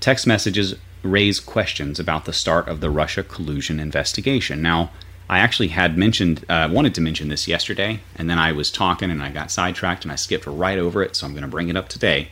Text 0.00 0.26
messages 0.26 0.74
raise 1.02 1.38
questions 1.38 2.00
about 2.00 2.24
the 2.24 2.32
start 2.32 2.66
of 2.66 2.80
the 2.80 2.88
Russia 2.88 3.22
collusion 3.22 3.78
investigation. 3.78 4.62
Now, 4.62 4.90
I 5.28 5.38
actually 5.40 5.68
had 5.68 5.98
mentioned, 5.98 6.46
uh, 6.48 6.70
wanted 6.72 6.94
to 6.94 7.02
mention 7.02 7.28
this 7.28 7.46
yesterday, 7.46 8.00
and 8.16 8.30
then 8.30 8.38
I 8.38 8.52
was 8.52 8.70
talking 8.70 9.10
and 9.10 9.22
I 9.22 9.28
got 9.28 9.50
sidetracked 9.50 10.06
and 10.06 10.12
I 10.12 10.16
skipped 10.16 10.46
right 10.46 10.78
over 10.78 11.02
it, 11.02 11.14
so 11.14 11.26
I'm 11.26 11.34
going 11.34 11.42
to 11.42 11.48
bring 11.48 11.68
it 11.68 11.76
up 11.76 11.90
today. 11.90 12.28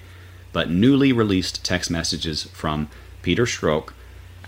But 0.55 0.71
newly 0.71 1.13
released 1.13 1.67
text 1.67 1.91
messages 1.91 2.45
from 2.45 2.89
Peter 3.21 3.45
Strzok 3.45 3.91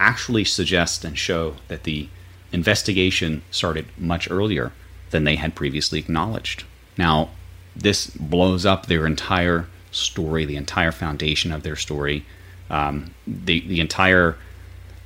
actually 0.03 0.45
suggest 0.45 1.05
and 1.05 1.17
show 1.17 1.55
that 1.69 1.85
the 1.85 2.09
investigation 2.53 3.43
started 3.51 3.87
much 3.97 4.31
earlier 4.31 4.73
than 5.11 5.25
they 5.25 5.37
had 5.37 5.55
previously 5.55 5.99
acknowledged. 5.99 6.65
Now, 6.99 7.31
this 7.75 8.09
blows 8.09 8.67
up 8.67 8.87
their 8.87 9.07
entire 9.07 9.67
story, 9.91 10.45
the 10.45 10.57
entire 10.57 10.93
foundation 10.93 11.53
of 11.53 11.63
their 11.63 11.77
story. 11.77 12.25
Um, 12.69 13.15
the 13.27 13.61
the 13.61 13.81
entire 13.81 14.37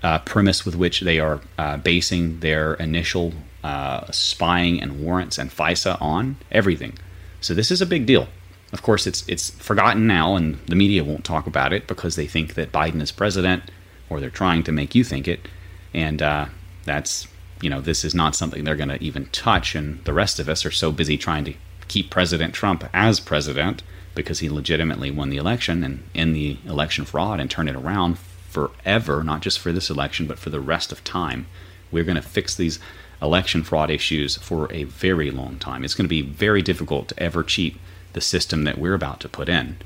uh, 0.03 0.19
premise 0.21 0.65
with 0.65 0.77
which 0.77 1.01
they 1.01 1.19
are 1.19 1.41
uh, 1.59 1.77
basing 1.77 2.41
their 2.41 2.75
initial 2.75 3.33
uh, 3.65 4.11
spying 4.11 4.81
and 4.81 5.01
warrants 5.05 5.39
and 5.39 5.51
FISA 5.51 6.01
on 6.01 6.37
everything. 6.53 6.95
So 7.41 7.55
this 7.55 7.71
is 7.71 7.83
a 7.83 7.87
big 7.87 8.07
deal. 8.07 8.29
Of 8.73 8.83
course, 8.83 9.07
it's 9.07 9.25
it's 9.29 9.51
forgotten 9.51 10.07
now, 10.07 10.37
and 10.37 10.59
the 10.67 10.77
media 10.77 11.05
won't 11.05 11.25
talk 11.25 11.47
about 11.47 11.73
it 11.73 11.87
because 11.87 12.17
they 12.17 12.27
think 12.27 12.55
that 12.55 12.73
Biden 12.73 13.01
is 13.03 13.13
president, 13.13 13.63
or 14.09 14.21
they're 14.21 14.31
trying 14.31 14.63
to 14.65 14.73
make 14.73 14.95
you 14.95 15.05
think 15.05 15.29
it, 15.29 15.49
and 15.95 16.23
uh, 16.23 16.47
that's 16.85 17.27
you 17.61 17.71
know 17.71 17.81
this 17.81 18.05
is 18.05 18.15
not 18.15 18.37
something 18.37 18.65
they're 18.65 18.77
going 18.77 18.89
to 18.89 19.03
even 19.03 19.27
touch, 19.27 19.75
and 19.75 20.05
the 20.05 20.13
rest 20.13 20.39
of 20.39 20.49
us 20.49 20.65
are 20.65 20.71
so 20.71 20.93
busy 20.93 21.17
trying 21.17 21.45
to 21.45 21.55
keep 21.89 22.11
President 22.11 22.55
Trump 22.55 22.89
as 22.93 23.21
president 23.21 23.83
because 24.15 24.41
he 24.41 24.49
legitimately 24.49 25.11
won 25.11 25.31
the 25.31 25.37
election 25.37 25.85
and 25.85 26.03
in 26.15 26.33
the 26.33 26.57
election 26.67 27.05
fraud 27.05 27.39
and 27.39 27.51
turn 27.51 27.69
it 27.69 27.77
around 27.77 28.19
forever, 28.49 29.23
not 29.23 29.43
just 29.43 29.59
for 29.59 29.71
this 29.71 29.91
election, 29.91 30.27
but 30.27 30.39
for 30.39 30.51
the 30.51 30.61
rest 30.61 30.91
of 30.91 31.05
time. 31.05 31.47
We're 31.93 32.05
going 32.05 32.17
to 32.17 32.23
fix 32.23 32.55
these 32.55 32.81
election 33.23 33.63
fraud 33.63 33.91
issues 33.91 34.37
for 34.37 34.73
a 34.73 34.85
very 34.85 35.31
long 35.31 35.59
time. 35.59 35.85
It's 35.85 35.95
going 35.95 36.07
to 36.07 36.09
be 36.09 36.23
very 36.23 36.63
difficult 36.63 37.09
to 37.09 37.23
ever 37.23 37.43
cheat 37.43 37.77
the 38.15 38.21
system 38.21 38.65
that 38.65 38.79
we're 38.79 38.95
about 38.95 39.21
to 39.21 39.29
put 39.29 39.49
in 39.49 39.77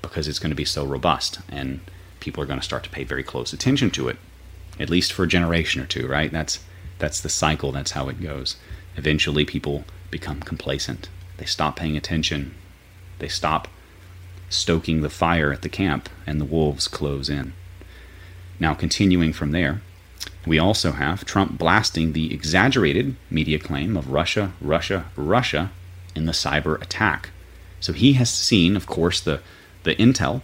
because 0.00 0.28
it's 0.28 0.38
going 0.38 0.50
to 0.50 0.56
be 0.56 0.64
so 0.64 0.84
robust 0.84 1.40
and 1.48 1.80
people 2.20 2.42
are 2.42 2.46
going 2.46 2.58
to 2.58 2.64
start 2.64 2.84
to 2.84 2.90
pay 2.90 3.04
very 3.04 3.22
close 3.22 3.52
attention 3.52 3.90
to 3.90 4.08
it 4.08 4.16
at 4.78 4.90
least 4.90 5.12
for 5.12 5.24
a 5.24 5.28
generation 5.28 5.80
or 5.80 5.86
two 5.86 6.06
right 6.06 6.32
that's 6.32 6.60
that's 6.98 7.20
the 7.20 7.28
cycle 7.28 7.72
that's 7.72 7.92
how 7.92 8.08
it 8.08 8.22
goes 8.22 8.56
eventually 8.96 9.44
people 9.44 9.84
become 10.10 10.40
complacent 10.40 11.08
they 11.38 11.46
stop 11.46 11.76
paying 11.76 11.96
attention 11.96 12.54
they 13.18 13.28
stop 13.28 13.68
stoking 14.48 15.00
the 15.00 15.10
fire 15.10 15.52
at 15.52 15.62
the 15.62 15.68
camp 15.68 16.08
and 16.26 16.40
the 16.40 16.44
wolves 16.44 16.88
close 16.88 17.28
in 17.28 17.52
now 18.58 18.74
continuing 18.74 19.32
from 19.32 19.52
there 19.52 19.80
we 20.46 20.58
also 20.58 20.92
have 20.92 21.24
Trump 21.24 21.58
blasting 21.58 22.12
the 22.12 22.32
exaggerated 22.32 23.16
media 23.30 23.58
claim 23.58 23.96
of 23.96 24.10
Russia, 24.10 24.52
Russia, 24.60 25.06
Russia 25.16 25.70
in 26.14 26.26
the 26.26 26.32
cyber 26.32 26.80
attack. 26.80 27.30
So 27.78 27.92
he 27.92 28.14
has 28.14 28.30
seen, 28.30 28.76
of 28.76 28.86
course, 28.86 29.20
the, 29.20 29.40
the 29.82 29.94
intel. 29.96 30.42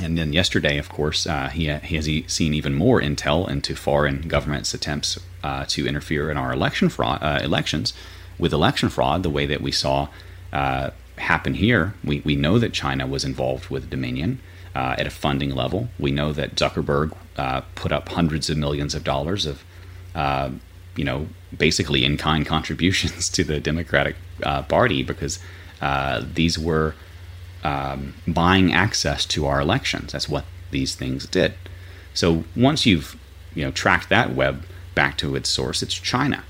And 0.00 0.18
then 0.18 0.32
yesterday, 0.32 0.78
of 0.78 0.88
course, 0.88 1.26
uh, 1.26 1.48
he, 1.48 1.72
he 1.72 1.96
has 1.96 2.08
seen 2.32 2.54
even 2.54 2.74
more 2.74 3.00
intel 3.00 3.48
into 3.48 3.74
foreign 3.74 4.22
governments' 4.28 4.74
attempts 4.74 5.18
uh, 5.42 5.64
to 5.68 5.86
interfere 5.86 6.30
in 6.30 6.36
our 6.36 6.52
election 6.52 6.88
fraud, 6.88 7.22
uh, 7.22 7.40
elections 7.42 7.94
with 8.38 8.52
election 8.52 8.88
fraud, 8.88 9.22
the 9.22 9.30
way 9.30 9.46
that 9.46 9.62
we 9.62 9.72
saw 9.72 10.08
uh, 10.52 10.90
happen 11.16 11.54
here. 11.54 11.94
We, 12.04 12.20
we 12.20 12.36
know 12.36 12.58
that 12.58 12.72
China 12.72 13.06
was 13.06 13.24
involved 13.24 13.70
with 13.70 13.88
Dominion 13.88 14.40
uh, 14.74 14.96
at 14.98 15.06
a 15.06 15.10
funding 15.10 15.54
level. 15.54 15.88
We 15.98 16.10
know 16.10 16.32
that 16.32 16.56
Zuckerberg 16.56 17.16
uh, 17.36 17.62
put 17.74 17.90
up 17.90 18.10
hundreds 18.10 18.50
of 18.50 18.58
millions 18.58 18.94
of 18.94 19.02
dollars 19.02 19.46
of, 19.46 19.64
you 20.96 21.04
know, 21.04 21.28
basically 21.56 22.04
in 22.04 22.18
kind 22.18 22.44
contributions 22.44 23.28
to 23.36 23.44
the 23.44 23.60
Democratic 23.60 24.16
Party 24.68 25.02
because 25.02 25.38
these 26.34 26.58
were 26.58 26.94
um, 27.66 28.14
buying 28.26 28.72
access 28.72 29.24
to 29.26 29.46
our 29.46 29.60
elections. 29.60 30.12
That's 30.12 30.28
what 30.28 30.44
these 30.70 30.94
things 30.94 31.26
did. 31.26 31.54
So 32.14 32.44
once 32.54 32.86
you've, 32.86 33.16
you 33.54 33.64
know, 33.64 33.70
tracked 33.70 34.08
that 34.10 34.34
web 34.34 34.64
back 34.94 35.18
to 35.18 35.36
its 35.36 35.48
source, 35.50 35.82
it's 35.82 35.94
China. 35.94 36.44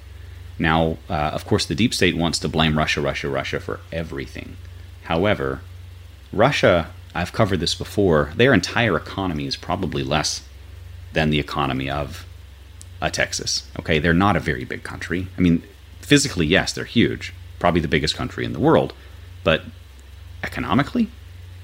Now, 0.58 0.98
uh, 1.08 1.30
of 1.36 1.44
course, 1.44 1.66
the 1.66 1.74
deep 1.74 1.92
state 1.92 2.16
wants 2.16 2.38
to 2.40 2.48
blame 2.48 2.78
Russia, 2.78 3.00
Russia, 3.00 3.28
Russia 3.28 3.60
for 3.60 3.80
everything. 3.92 4.56
However, 5.04 5.60
Russia 6.32 6.88
I've 7.16 7.32
covered 7.32 7.60
this 7.60 7.74
before, 7.74 8.32
their 8.36 8.52
entire 8.52 8.94
economy 8.94 9.46
is 9.46 9.56
probably 9.56 10.02
less 10.02 10.42
than 11.14 11.30
the 11.30 11.40
economy 11.40 11.88
of 11.88 12.26
a 13.00 13.10
Texas. 13.10 13.66
Okay, 13.78 13.98
they're 13.98 14.12
not 14.12 14.36
a 14.36 14.40
very 14.40 14.64
big 14.64 14.82
country. 14.82 15.28
I 15.38 15.40
mean, 15.40 15.62
physically, 16.00 16.44
yes, 16.44 16.72
they're 16.72 16.84
huge, 16.84 17.32
probably 17.58 17.80
the 17.80 17.88
biggest 17.88 18.14
country 18.14 18.44
in 18.44 18.52
the 18.52 18.60
world, 18.60 18.92
but 19.44 19.62
economically, 20.46 21.08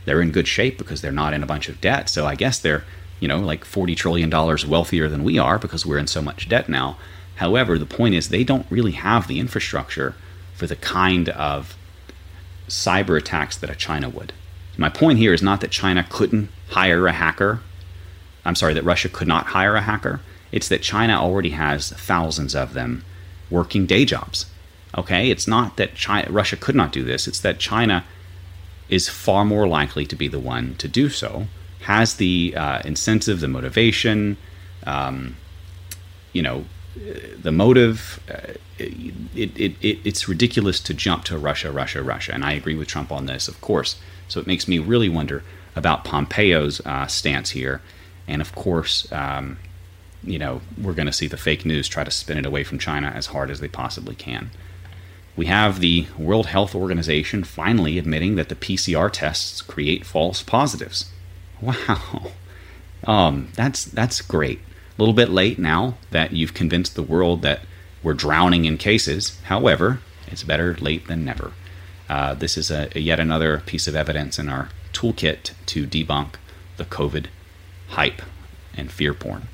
they're 0.05 0.21
in 0.21 0.33
good 0.33 0.49
shape 0.49 0.77
because 0.79 1.01
they're 1.01 1.13
not 1.13 1.33
in 1.33 1.43
a 1.43 1.47
bunch 1.47 1.69
of 1.69 1.81
debt. 1.81 2.09
So 2.09 2.27
I 2.27 2.35
guess 2.35 2.59
they're, 2.59 2.85
you 3.21 3.29
know, 3.29 3.39
like 3.39 3.65
$40 3.65 3.97
trillion 3.97 4.31
wealthier 4.31 5.09
than 5.09 5.25
we 5.25 5.39
are 5.39 5.59
because 5.59 5.87
we're 5.87 5.99
in 5.99 6.09
so 6.09 6.21
much 6.21 6.49
debt 6.49 6.69
now. 6.69 6.97
However, 7.37 7.79
the 7.79 7.87
point 7.87 8.15
is 8.15 8.29
they 8.29 8.45
don't 8.45 8.67
really 8.69 8.93
have 8.93 9.27
the 9.27 9.41
infrastructure 9.41 10.15
for 10.55 10.67
the 10.67 10.77
kind 10.77 11.29
of 11.31 11.77
cyber 12.69 13.17
attacks 13.19 13.57
that 13.59 13.71
a 13.71 13.75
China 13.75 14.09
would. 14.09 14.33
My 14.77 14.89
point 14.89 15.19
here 15.19 15.35
is 15.35 15.43
not 15.43 15.61
that 15.61 15.71
China 15.71 16.07
couldn't 16.09 16.51
hire 16.71 17.07
a 17.07 17.13
hacker. 17.13 17.61
I'm 18.45 18.55
sorry, 18.55 18.75
that 18.75 18.85
Russia 18.85 19.09
could 19.09 19.29
not 19.29 19.47
hire 19.47 19.77
a 19.77 19.83
hacker. 19.83 20.21
It's 20.51 20.69
that 20.69 20.83
China 20.83 21.15
already 21.15 21.51
has 21.51 21.91
thousands 21.91 22.55
of 22.55 22.75
them 22.75 23.05
working 23.51 23.87
day 23.87 24.05
jobs. 24.05 24.47
Okay? 24.97 25.31
It's 25.31 25.47
not 25.47 25.77
that 25.77 25.95
China, 25.95 26.31
Russia 26.31 26.57
could 26.57 26.75
not 26.75 26.93
do 26.93 27.05
this, 27.05 27.29
it's 27.29 27.41
that 27.41 27.59
China 27.59 28.05
is 28.93 29.09
far 29.09 29.43
more 29.43 29.67
likely 29.67 30.05
to 30.05 30.15
be 30.15 30.29
the 30.29 30.39
one 30.39 30.75
to 30.77 30.87
do 30.87 31.09
so, 31.09 31.47
has 31.81 32.17
the 32.17 32.55
uh, 32.55 32.79
incentive, 32.85 33.41
the 33.41 33.49
motivation, 33.49 34.37
um, 34.87 35.35
you 36.35 36.43
know, 36.43 36.67
the 37.43 37.51
motive. 37.51 38.21
Uh, 38.31 38.53
it, 38.79 39.51
it, 39.57 39.77
it, 39.81 39.99
it's 40.05 40.29
ridiculous 40.29 40.79
to 40.81 40.93
jump 40.93 41.25
to 41.25 41.39
Russia, 41.39 41.73
Russia, 41.73 42.03
Russia. 42.03 42.35
And 42.35 42.45
I 42.45 42.53
agree 42.53 42.75
with 42.75 42.87
Trump 42.87 43.11
on 43.11 43.25
this, 43.25 43.49
of 43.49 43.59
course. 43.63 43.99
So 44.29 44.41
it 44.41 44.47
makes 44.47 44.69
me 44.69 44.79
really 44.79 45.09
wonder 45.09 45.43
about 45.75 46.05
Pompeo's 46.05 46.83
uh, 46.85 47.07
stance 47.07 47.51
here. 47.51 47.81
And 48.29 48.43
of 48.43 48.55
course, 48.55 49.11
um, 49.11 49.59
you 50.23 50.39
know, 50.39 50.61
we're 50.77 50.93
going 50.93 51.07
to 51.07 51.13
see 51.15 51.29
the 51.29 51.39
fake 51.39 51.65
news 51.65 51.89
try 51.89 52.05
to 52.05 52.11
spin 52.11 52.37
it 52.37 52.45
away 52.45 52.63
from 52.63 52.79
China 52.79 53.09
as 53.09 53.27
hard 53.27 53.51
as 53.51 53.61
they 53.61 53.69
possibly 53.69 54.15
can. 54.15 54.51
We 55.35 55.47
have 55.47 55.81
the 55.81 56.07
World 56.19 56.47
Health 56.47 56.75
Organization 56.75 57.43
finally 57.45 57.99
admitting 57.99 58.37
that 58.37 58.49
the 58.49 58.55
PCR 58.55 59.11
tests 59.11 59.63
create 59.63 60.05
false 60.05 60.43
positives. 60.43 61.11
Wow. 61.61 62.33
Um, 63.05 63.49
that's 63.55 63.85
that's 63.85 64.21
great. 64.21 64.59
A 64.59 65.01
little 65.01 65.15
bit 65.15 65.31
late 65.31 65.59
now 65.59 65.95
that 66.11 66.33
you've 66.33 66.55
convinced 66.55 66.95
the 66.95 67.03
world 67.03 67.43
that 67.43 67.61
we're 68.03 68.15
drowning 68.15 68.65
in 68.65 68.79
cases. 68.79 69.39
However, 69.45 70.01
it's 70.27 70.43
better 70.43 70.77
late 70.81 71.07
than 71.07 71.25
never. 71.25 71.53
Uh, 72.09 72.35
this 72.35 72.59
is 72.59 72.71
a, 72.71 72.91
a 72.95 73.01
yet 73.01 73.19
another 73.19 73.61
piece 73.61 73.89
of 73.89 73.97
evidence 73.97 74.39
in 74.39 74.49
our 74.49 74.69
toolkit 74.93 75.53
to 75.67 75.87
debunk 75.87 76.35
the 76.77 76.85
COVID 76.85 77.27
hype 77.89 78.23
and 78.77 78.91
fear 78.91 79.15
porn. 79.15 79.49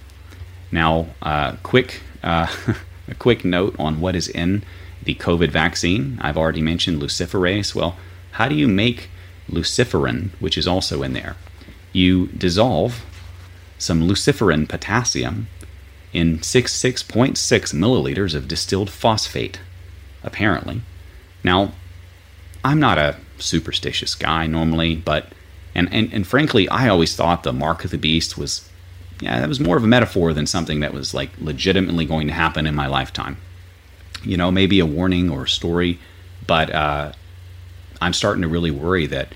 Now, 0.72 1.08
uh, 1.22 1.56
quick 1.62 2.02
uh, 2.22 2.48
a 3.08 3.14
quick 3.14 3.44
note 3.44 3.76
on 3.78 4.00
what 4.00 4.16
is 4.16 4.28
in 4.28 4.62
the 5.02 5.14
COVID 5.14 5.50
vaccine. 5.50 6.18
I've 6.20 6.36
already 6.36 6.62
mentioned 6.62 7.00
luciferase. 7.00 7.74
Well, 7.74 7.96
how 8.32 8.48
do 8.48 8.54
you 8.54 8.68
make 8.68 9.08
luciferin, 9.48 10.30
which 10.40 10.58
is 10.58 10.66
also 10.66 11.02
in 11.02 11.12
there? 11.12 11.36
You 11.92 12.28
dissolve 12.28 13.04
some 13.78 14.02
luciferin 14.02 14.68
potassium 14.68 15.48
in 16.12 16.38
66.6 16.38 17.36
milliliters 17.74 18.34
of 18.34 18.48
distilled 18.48 18.90
phosphate, 18.90 19.60
apparently. 20.22 20.82
Now, 21.44 21.72
I'm 22.64 22.80
not 22.80 22.98
a 22.98 23.16
superstitious 23.38 24.14
guy 24.14 24.46
normally, 24.46 24.96
but 24.96 25.32
and, 25.74 25.92
and 25.92 26.12
and 26.12 26.26
frankly, 26.26 26.68
I 26.68 26.88
always 26.88 27.14
thought 27.14 27.42
the 27.44 27.52
mark 27.52 27.84
of 27.84 27.90
the 27.90 27.98
beast 27.98 28.36
was 28.36 28.68
yeah, 29.20 29.40
that 29.40 29.48
was 29.48 29.60
more 29.60 29.76
of 29.76 29.84
a 29.84 29.88
metaphor 29.88 30.32
than 30.32 30.46
something 30.46 30.80
that 30.80 30.94
was 30.94 31.14
like 31.14 31.30
legitimately 31.38 32.04
going 32.04 32.26
to 32.28 32.32
happen 32.32 32.66
in 32.66 32.74
my 32.74 32.86
lifetime. 32.86 33.36
You 34.24 34.36
know, 34.36 34.50
maybe 34.50 34.80
a 34.80 34.86
warning 34.86 35.30
or 35.30 35.44
a 35.44 35.48
story, 35.48 35.98
but 36.46 36.74
uh, 36.74 37.12
I'm 38.00 38.12
starting 38.12 38.42
to 38.42 38.48
really 38.48 38.70
worry 38.70 39.06
that 39.06 39.32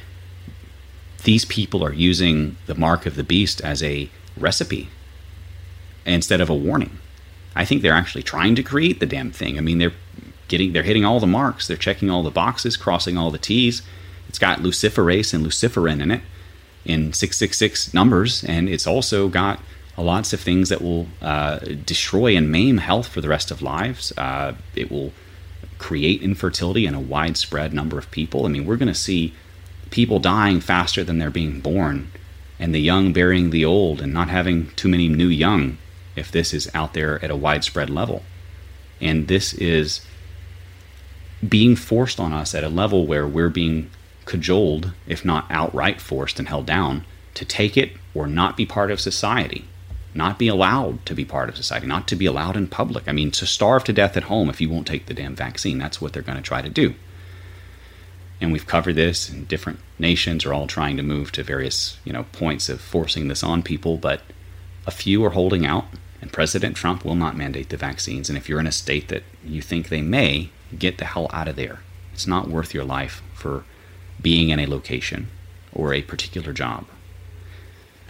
these 1.24 1.44
people 1.44 1.84
are 1.84 1.92
using 1.92 2.56
the 2.66 2.74
mark 2.74 3.06
of 3.06 3.14
the 3.14 3.22
beast 3.22 3.60
as 3.60 3.82
a 3.82 4.10
recipe 4.36 4.88
instead 6.04 6.40
of 6.40 6.50
a 6.50 6.54
warning. 6.54 6.98
I 7.54 7.64
think 7.64 7.82
they're 7.82 7.92
actually 7.92 8.22
trying 8.22 8.54
to 8.56 8.62
create 8.62 8.98
the 8.98 9.06
damn 9.06 9.30
thing. 9.30 9.58
I 9.58 9.60
mean, 9.60 9.78
they're 9.78 9.92
getting 10.48 10.72
they're 10.72 10.82
hitting 10.82 11.04
all 11.04 11.20
the 11.20 11.26
marks. 11.26 11.66
They're 11.66 11.76
checking 11.76 12.10
all 12.10 12.22
the 12.22 12.30
boxes, 12.30 12.76
crossing 12.76 13.16
all 13.16 13.30
the 13.30 13.38
T's. 13.38 13.82
It's 14.28 14.38
got 14.38 14.60
luciferase 14.60 15.34
and 15.34 15.44
luciferin 15.44 16.00
in 16.00 16.10
it 16.10 16.22
in 16.84 17.12
666 17.12 17.94
numbers, 17.94 18.42
and 18.44 18.68
it's 18.68 18.86
also 18.86 19.28
got 19.28 19.60
lots 19.99 20.32
of 20.32 20.40
things 20.40 20.68
that 20.70 20.80
will 20.80 21.06
uh, 21.20 21.58
destroy 21.58 22.37
and 22.37 22.50
maim 22.50 22.78
health 22.78 23.08
for 23.08 23.20
the 23.20 23.28
rest 23.28 23.50
of 23.50 23.62
lives. 23.62 24.12
Uh, 24.16 24.54
it 24.75 24.90
will 24.90 25.12
create 25.78 26.22
infertility 26.22 26.87
in 26.87 26.94
a 26.94 27.00
widespread 27.00 27.75
number 27.75 27.99
of 27.99 28.11
people. 28.11 28.46
I 28.46 28.49
mean, 28.49 28.64
we're 28.64 28.76
going 28.76 28.88
to 28.88 28.94
see 28.94 29.34
people 29.90 30.18
dying 30.18 30.61
faster 30.61 31.04
than 31.04 31.18
they're 31.18 31.30
being 31.30 31.61
born, 31.61 32.11
and 32.58 32.75
the 32.75 32.80
young 32.80 33.12
burying 33.12 33.50
the 33.50 33.64
old, 33.64 34.00
and 34.00 34.14
not 34.14 34.28
having 34.28 34.70
too 34.70 34.88
many 34.88 35.08
new 35.08 35.28
young 35.28 35.78
if 36.16 36.30
this 36.30 36.54
is 36.54 36.70
out 36.75 36.94
there 36.94 37.22
at 37.25 37.30
a 37.30 37.37
widespread 37.37 37.90
level. 37.90 38.22
And 39.00 39.28
this 39.28 39.52
is 39.54 40.06
being 41.46 41.75
forced 41.75 42.20
on 42.20 42.32
us 42.32 42.54
at 42.54 42.64
a 42.64 42.68
level 42.68 43.06
where 43.06 43.26
we're 43.26 43.49
being 43.49 43.90
cajoled, 44.25 44.92
if 45.06 45.25
not 45.25 45.46
outright 45.50 46.00
forced 46.00 46.38
and 46.38 46.49
held 46.49 46.66
down, 46.66 47.04
to 47.34 47.44
take 47.44 47.76
it 47.76 47.92
or 48.14 48.26
not 48.26 48.56
be 48.56 48.64
part 48.64 48.90
of 48.90 49.00
society, 49.00 49.64
not 50.14 50.38
be 50.38 50.49
allowed 50.49 51.04
to 51.07 51.14
be 51.14 51.25
part 51.25 51.49
of 51.49 51.57
society, 51.57 51.87
not 51.87 52.07
to 52.09 52.16
be 52.16 52.26
allowed 52.26 52.57
in 52.57 52.66
public. 52.69 53.09
I 53.09 53.12
mean, 53.12 53.31
to 53.33 53.47
starve 53.47 53.85
to 53.85 53.92
death 53.92 54.16
at 54.16 54.25
home 54.25 54.50
if 54.50 54.61
you 54.61 54.69
won't 54.69 54.87
take 54.87 55.07
the 55.07 55.14
damn 55.14 55.35
vaccine. 55.35 55.78
That's 55.78 56.00
what 56.00 56.12
they're 56.12 56.23
going 56.23 56.37
to 56.37 56.42
try 56.42 56.61
to 56.62 56.69
do. 56.69 56.95
And 58.40 58.52
we've 58.52 58.66
covered 58.66 58.97
this, 58.97 59.28
and 59.28 59.47
different 59.47 59.78
nations 59.99 60.45
are 60.45 60.52
all 60.52 60.66
trying 60.66 60.97
to 60.97 61.02
move 61.02 61.31
to 61.33 61.45
various, 61.45 61.99
you 62.04 62.12
know, 62.12 62.25
points 62.33 62.69
of 62.69 62.81
forcing 62.81 63.28
this 63.28 63.45
on 63.45 63.62
people, 63.62 63.97
but 63.97 64.21
a 64.87 64.90
few 64.90 65.25
are 65.25 65.31
holding 65.31 65.64
out, 65.64 65.85
and 66.21 66.33
President 66.33 66.76
Trump 66.76 67.04
will 67.04 67.14
not 67.14 67.37
mandate 67.37 67.69
the 67.69 67.76
vaccines. 67.76 68.28
And 68.28 68.37
if 68.37 68.49
you're 68.49 68.61
in 68.61 68.66
a 68.66 68.73
state 68.73 69.09
that 69.09 69.23
you 69.45 69.62
think 69.62 69.88
they 69.88 70.02
may, 70.02 70.50
get 70.76 70.99
the 70.99 71.04
hell 71.04 71.28
out 71.33 71.49
of 71.49 71.57
there. 71.57 71.81
It's 72.12 72.26
not 72.26 72.49
worth 72.49 72.75
your 72.75 72.85
life 72.85 73.23
for 73.33 73.64
being 74.21 74.49
in 74.49 74.59
a 74.59 74.66
location 74.66 75.28
or 75.73 75.95
a 75.95 76.02
particular 76.02 76.52
job. 76.52 76.87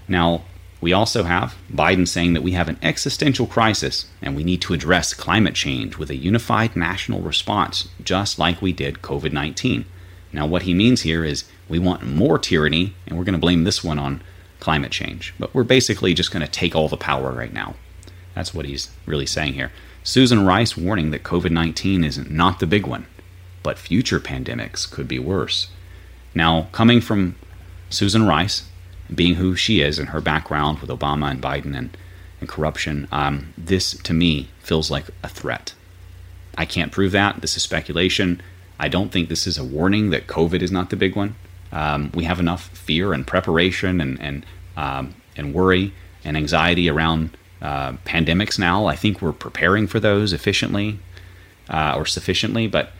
Now, 0.09 0.44
we 0.82 0.92
also 0.92 1.22
have 1.22 1.54
Biden 1.72 2.08
saying 2.08 2.32
that 2.32 2.42
we 2.42 2.52
have 2.52 2.68
an 2.68 2.78
existential 2.82 3.46
crisis 3.46 4.06
and 4.20 4.34
we 4.34 4.42
need 4.42 4.60
to 4.62 4.74
address 4.74 5.14
climate 5.14 5.54
change 5.54 5.96
with 5.96 6.10
a 6.10 6.16
unified 6.16 6.74
national 6.74 7.20
response, 7.20 7.88
just 8.02 8.36
like 8.36 8.60
we 8.60 8.72
did 8.72 8.96
COVID 9.00 9.32
19. 9.32 9.84
Now, 10.32 10.44
what 10.44 10.62
he 10.62 10.74
means 10.74 11.02
here 11.02 11.24
is 11.24 11.44
we 11.68 11.78
want 11.78 12.02
more 12.02 12.36
tyranny, 12.36 12.94
and 13.06 13.16
we're 13.16 13.24
going 13.24 13.34
to 13.34 13.38
blame 13.38 13.62
this 13.62 13.84
one 13.84 13.98
on 14.00 14.22
climate 14.58 14.90
change. 14.90 15.32
But 15.38 15.54
we're 15.54 15.62
basically 15.62 16.14
just 16.14 16.32
going 16.32 16.44
to 16.44 16.50
take 16.50 16.74
all 16.74 16.88
the 16.88 16.96
power 16.96 17.30
right 17.30 17.52
now. 17.52 17.76
That's 18.34 18.52
what 18.52 18.66
he's 18.66 18.90
really 19.06 19.26
saying 19.26 19.54
here. 19.54 19.70
Susan 20.02 20.44
Rice 20.44 20.76
warning 20.76 21.12
that 21.12 21.22
COVID 21.22 21.52
19 21.52 22.02
is 22.02 22.18
not 22.28 22.58
the 22.58 22.66
big 22.66 22.88
one, 22.88 23.06
but 23.62 23.78
future 23.78 24.18
pandemics 24.18 24.90
could 24.90 25.06
be 25.06 25.20
worse. 25.20 25.68
Now, 26.34 26.68
coming 26.72 27.00
from 27.00 27.36
Susan 27.88 28.26
Rice, 28.26 28.64
being 29.14 29.35
who 29.35 29.56
she 29.56 29.80
is 29.80 29.99
and 29.99 30.11
her 30.11 30.21
background 30.21 30.80
with 30.80 30.90
Obama 30.90 31.30
and 31.30 31.42
Biden 31.42 31.76
and, 31.76 31.97
and 32.40 32.49
corruption, 32.49 33.09
um, 33.12 33.52
this 33.56 33.94
to 33.99 34.12
me 34.12 34.49
feels 34.61 34.90
like 34.90 35.06
a 35.23 35.28
threat. 35.28 35.75
I 36.56 36.64
can't 36.64 36.92
prove 36.92 37.12
that. 37.12 37.40
This 37.40 37.56
is 37.56 37.62
speculation. 37.62 38.42
I 38.78 38.88
don't 38.88 39.11
think 39.11 39.28
this 39.28 39.47
is 39.47 39.59
a 39.59 39.64
warning 39.64 40.11
that 40.11 40.26
COVID 40.26 40.62
is 40.62 40.73
not 40.73 40.90
the 40.90 40.97
big 40.97 41.16
one. 41.16 41.35
Um, 41.71 42.11
we 42.14 42.25
have 42.25 42.40
enough 42.40 42.68
fear 42.68 43.12
and 43.12 43.26
preparation 43.26 44.00
and 44.00 44.21
and 44.21 44.47
um, 44.76 45.14
and 45.37 45.54
worry 45.54 45.92
and 46.25 46.37
anxiety 46.37 46.88
around 46.88 47.37
uh, 47.62 47.92
pandemics 48.04 48.59
now. 48.59 48.87
I 48.87 48.97
think 48.97 49.23
we're 49.23 49.32
preparing 49.32 49.87
for 49.87 50.00
those 50.00 50.32
efficiently 50.32 50.99
uh, 51.71 51.94
or 51.97 52.04
sufficiently, 52.06 52.66
but 52.66 52.90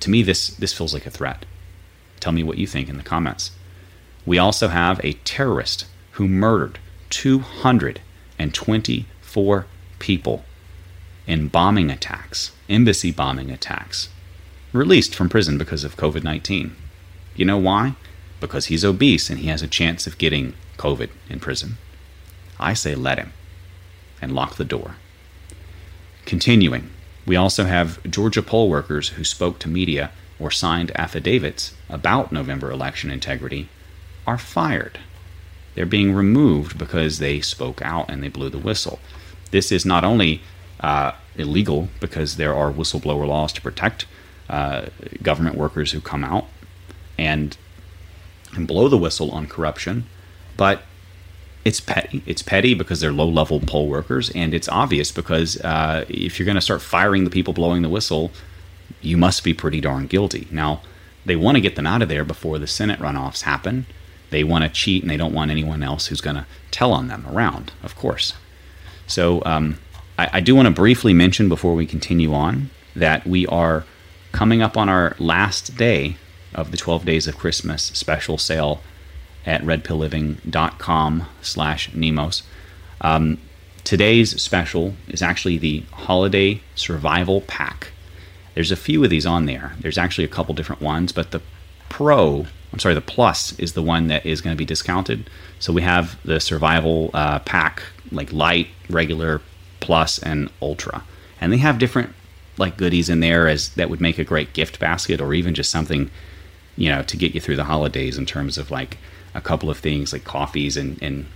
to 0.00 0.10
me, 0.10 0.22
this 0.22 0.48
this 0.48 0.72
feels 0.72 0.94
like 0.94 1.06
a 1.06 1.10
threat. 1.10 1.44
Tell 2.20 2.32
me 2.32 2.42
what 2.42 2.58
you 2.58 2.66
think 2.66 2.88
in 2.88 2.96
the 2.96 3.02
comments. 3.02 3.50
We 4.24 4.38
also 4.38 4.68
have 4.68 5.04
a 5.04 5.14
terrorist 5.24 5.86
who 6.12 6.28
murdered 6.28 6.78
224 7.10 9.66
people 9.98 10.44
in 11.26 11.48
bombing 11.48 11.90
attacks, 11.90 12.52
embassy 12.68 13.10
bombing 13.10 13.50
attacks, 13.50 14.08
released 14.72 15.12
from 15.14 15.28
prison 15.28 15.58
because 15.58 15.84
of 15.84 15.96
COVID 15.96 16.24
19. 16.24 16.74
You 17.34 17.44
know 17.44 17.58
why? 17.58 17.94
Because 18.40 18.66
he's 18.66 18.84
obese 18.84 19.30
and 19.30 19.40
he 19.40 19.48
has 19.48 19.62
a 19.62 19.68
chance 19.68 20.06
of 20.06 20.18
getting 20.18 20.54
COVID 20.76 21.10
in 21.28 21.40
prison. 21.40 21.78
I 22.58 22.74
say 22.74 22.94
let 22.94 23.18
him 23.18 23.32
and 24.20 24.34
lock 24.34 24.56
the 24.56 24.64
door. 24.64 24.96
Continuing, 26.26 26.90
we 27.26 27.36
also 27.36 27.64
have 27.64 28.02
Georgia 28.08 28.42
poll 28.42 28.68
workers 28.68 29.10
who 29.10 29.24
spoke 29.24 29.58
to 29.60 29.68
media 29.68 30.10
or 30.38 30.50
signed 30.50 30.92
affidavits 30.94 31.74
about 31.88 32.32
November 32.32 32.70
election 32.70 33.10
integrity 33.10 33.68
are 34.26 34.38
fired. 34.38 34.98
They're 35.74 35.86
being 35.86 36.14
removed 36.14 36.78
because 36.78 37.18
they 37.18 37.40
spoke 37.40 37.80
out 37.82 38.10
and 38.10 38.22
they 38.22 38.28
blew 38.28 38.50
the 38.50 38.58
whistle. 38.58 38.98
This 39.50 39.72
is 39.72 39.84
not 39.84 40.04
only 40.04 40.42
uh, 40.80 41.12
illegal 41.36 41.88
because 42.00 42.36
there 42.36 42.54
are 42.54 42.72
whistleblower 42.72 43.26
laws 43.26 43.52
to 43.54 43.62
protect 43.62 44.06
uh, 44.48 44.86
government 45.22 45.56
workers 45.56 45.92
who 45.92 46.00
come 46.00 46.24
out 46.24 46.46
and 47.18 47.56
and 48.54 48.68
blow 48.68 48.86
the 48.86 48.98
whistle 48.98 49.30
on 49.30 49.46
corruption, 49.46 50.04
but 50.58 50.82
it's 51.64 51.80
petty. 51.80 52.22
It's 52.26 52.42
petty 52.42 52.74
because 52.74 53.00
they're 53.00 53.12
low 53.12 53.28
level 53.28 53.60
poll 53.60 53.88
workers, 53.88 54.30
and 54.30 54.52
it's 54.52 54.68
obvious 54.68 55.10
because 55.10 55.58
uh, 55.62 56.04
if 56.08 56.38
you're 56.38 56.46
going 56.46 56.56
to 56.56 56.60
start 56.60 56.82
firing 56.82 57.24
the 57.24 57.30
people 57.30 57.54
blowing 57.54 57.80
the 57.80 57.88
whistle, 57.88 58.30
you 59.00 59.16
must 59.16 59.42
be 59.44 59.54
pretty 59.54 59.80
darn 59.80 60.06
guilty. 60.06 60.48
Now, 60.50 60.82
they 61.24 61.36
want 61.36 61.56
to 61.56 61.60
get 61.60 61.76
them 61.76 61.86
out 61.86 62.02
of 62.02 62.08
there 62.08 62.24
before 62.24 62.58
the 62.58 62.66
Senate 62.66 62.98
runoffs 62.98 63.42
happen. 63.42 63.86
They 64.32 64.42
want 64.42 64.64
to 64.64 64.70
cheat, 64.70 65.02
and 65.02 65.10
they 65.10 65.16
don't 65.16 65.32
want 65.32 65.50
anyone 65.50 65.82
else 65.82 66.06
who's 66.06 66.20
going 66.20 66.36
to 66.36 66.46
tell 66.70 66.92
on 66.92 67.06
them 67.06 67.24
around, 67.28 67.72
of 67.82 67.94
course. 67.94 68.32
So, 69.06 69.42
um, 69.44 69.78
I, 70.18 70.30
I 70.34 70.40
do 70.40 70.54
want 70.54 70.66
to 70.66 70.72
briefly 70.72 71.12
mention 71.12 71.48
before 71.48 71.74
we 71.74 71.86
continue 71.86 72.34
on 72.34 72.70
that 72.96 73.26
we 73.26 73.46
are 73.46 73.84
coming 74.32 74.62
up 74.62 74.76
on 74.76 74.88
our 74.88 75.14
last 75.18 75.76
day 75.76 76.16
of 76.54 76.70
the 76.70 76.76
12 76.76 77.04
Days 77.04 77.26
of 77.26 77.38
Christmas 77.38 77.84
special 77.84 78.38
sale 78.38 78.80
at 79.46 79.62
redpillliving.com 79.62 81.26
slash 81.40 81.90
Nemos. 81.92 82.42
Um, 83.00 83.38
today's 83.84 84.40
special 84.40 84.94
is 85.08 85.22
actually 85.22 85.58
the 85.58 85.80
Holiday 85.92 86.62
Survival 86.74 87.42
Pack. 87.42 87.92
There's 88.54 88.70
a 88.70 88.76
few 88.76 89.02
of 89.02 89.10
these 89.10 89.26
on 89.26 89.46
there. 89.46 89.74
There's 89.80 89.98
actually 89.98 90.24
a 90.24 90.28
couple 90.28 90.54
different 90.54 90.82
ones, 90.82 91.12
but 91.12 91.30
the 91.30 91.42
Pro, 91.88 92.46
I'm 92.72 92.78
sorry, 92.78 92.94
the 92.94 93.00
Plus 93.00 93.58
is 93.58 93.74
the 93.74 93.82
one 93.82 94.08
that 94.08 94.24
is 94.24 94.40
going 94.40 94.54
to 94.54 94.58
be 94.58 94.64
discounted. 94.64 95.28
So 95.58 95.72
we 95.72 95.82
have 95.82 96.18
the 96.24 96.40
Survival 96.40 97.10
uh, 97.12 97.40
Pack, 97.40 97.82
like 98.10 98.32
Light, 98.32 98.68
Regular, 98.88 99.42
Plus, 99.80 100.18
and 100.18 100.50
Ultra. 100.60 101.04
And 101.40 101.52
they 101.52 101.58
have 101.58 101.78
different 101.78 102.14
like 102.58 102.76
goodies 102.76 103.08
in 103.08 103.20
there 103.20 103.48
as 103.48 103.70
that 103.74 103.90
would 103.90 104.00
make 104.00 104.18
a 104.18 104.24
great 104.24 104.52
gift 104.52 104.78
basket 104.78 105.20
or 105.20 105.34
even 105.34 105.54
just 105.54 105.70
something 105.70 106.10
you 106.76 106.88
know, 106.88 107.02
to 107.02 107.16
get 107.16 107.34
you 107.34 107.40
through 107.40 107.56
the 107.56 107.64
holidays 107.64 108.16
in 108.16 108.26
terms 108.26 108.56
of 108.58 108.70
like 108.70 108.98
a 109.34 109.40
couple 109.40 109.70
of 109.70 109.78
things 109.78 110.12
like 110.12 110.24
coffees 110.24 110.76
and, 110.76 111.02
and 111.02 111.26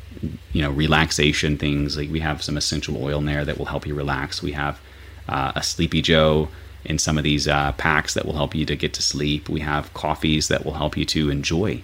you 0.53 0.63
know, 0.63 0.71
relaxation 0.71 1.59
things. 1.59 1.97
Like 1.97 2.11
we 2.11 2.21
have 2.21 2.43
some 2.43 2.57
essential 2.57 3.03
oil 3.03 3.19
in 3.19 3.27
there 3.27 3.45
that 3.45 3.59
will 3.59 3.67
help 3.67 3.87
you 3.87 3.95
relax. 3.95 4.43
We 4.43 4.53
have 4.53 4.81
uh, 5.29 5.53
a 5.55 5.63
Sleepy 5.63 6.03
Joe 6.03 6.49
in 6.87 6.99
some 6.99 7.19
of 7.19 7.25
these 7.25 7.47
uh, 7.47 7.73
packs 7.73 8.15
that 8.15 8.25
will 8.25 8.35
help 8.35 8.55
you 8.55 8.65
to 8.65 8.77
get 8.77 8.95
to 8.95 9.03
sleep. 9.03 9.49
We 9.49 9.61
have 9.61 9.93
coffees 9.93 10.49
that 10.49 10.65
will 10.65 10.75
help 10.75 10.97
you 10.97 11.05
to 11.07 11.31
enjoy 11.31 11.83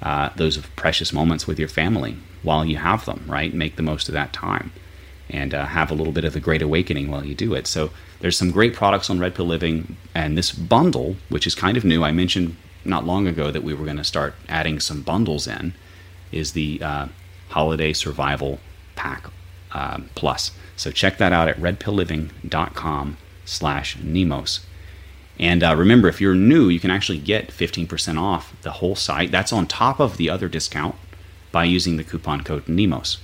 uh, 0.00 0.30
those 0.36 0.58
precious 0.76 1.12
moments 1.12 1.46
with 1.46 1.58
your 1.58 1.68
family 1.68 2.16
while 2.42 2.64
you 2.64 2.76
have 2.76 3.04
them, 3.04 3.24
right? 3.26 3.52
Make 3.52 3.76
the 3.76 3.82
most 3.82 4.08
of 4.08 4.12
that 4.14 4.32
time 4.32 4.72
and 5.28 5.52
uh, 5.52 5.66
have 5.66 5.90
a 5.90 5.94
little 5.94 6.12
bit 6.12 6.24
of 6.24 6.32
the 6.32 6.40
great 6.40 6.62
awakening 6.62 7.10
while 7.10 7.24
you 7.24 7.34
do 7.34 7.54
it. 7.54 7.66
So 7.66 7.90
there's 8.20 8.38
some 8.38 8.52
great 8.52 8.74
products 8.74 9.10
on 9.10 9.18
Red 9.18 9.34
Pill 9.34 9.46
Living, 9.46 9.96
and 10.14 10.38
this 10.38 10.52
bundle, 10.52 11.16
which 11.28 11.46
is 11.46 11.54
kind 11.56 11.76
of 11.76 11.84
new, 11.84 12.04
I 12.04 12.12
mentioned 12.12 12.56
not 12.84 13.04
long 13.04 13.26
ago 13.26 13.50
that 13.50 13.64
we 13.64 13.74
were 13.74 13.84
going 13.84 13.96
to 13.96 14.04
start 14.04 14.34
adding 14.48 14.78
some 14.78 15.02
bundles 15.02 15.48
in 15.48 15.74
is 16.30 16.52
the 16.52 16.80
uh, 16.80 17.08
Holiday 17.48 17.92
Survival 17.92 18.60
Pack 18.94 19.26
uh, 19.72 19.98
Plus. 20.14 20.52
So 20.76 20.92
check 20.92 21.18
that 21.18 21.32
out 21.32 21.48
at 21.48 21.56
redpillliving.com 21.56 23.16
slash 23.46 23.96
Nemos. 23.96 24.60
And 25.38 25.62
uh, 25.62 25.74
remember, 25.74 26.08
if 26.08 26.20
you're 26.20 26.34
new, 26.34 26.68
you 26.68 26.80
can 26.80 26.90
actually 26.90 27.18
get 27.18 27.48
15% 27.48 28.20
off 28.20 28.54
the 28.62 28.72
whole 28.72 28.96
site. 28.96 29.30
That's 29.30 29.52
on 29.52 29.66
top 29.66 30.00
of 30.00 30.18
the 30.18 30.28
other 30.28 30.48
discount 30.48 30.94
by 31.52 31.64
using 31.64 31.96
the 31.96 32.04
coupon 32.04 32.42
code 32.42 32.66
NEMOS. 32.66 33.18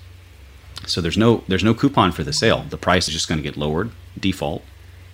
So 0.86 1.00
there's 1.00 1.18
no 1.18 1.44
there's 1.46 1.62
no 1.62 1.74
coupon 1.74 2.12
for 2.12 2.24
the 2.24 2.32
sale. 2.32 2.64
The 2.68 2.76
price 2.76 3.06
is 3.06 3.14
just 3.14 3.28
going 3.28 3.38
to 3.38 3.42
get 3.42 3.56
lowered 3.56 3.92
default 4.18 4.62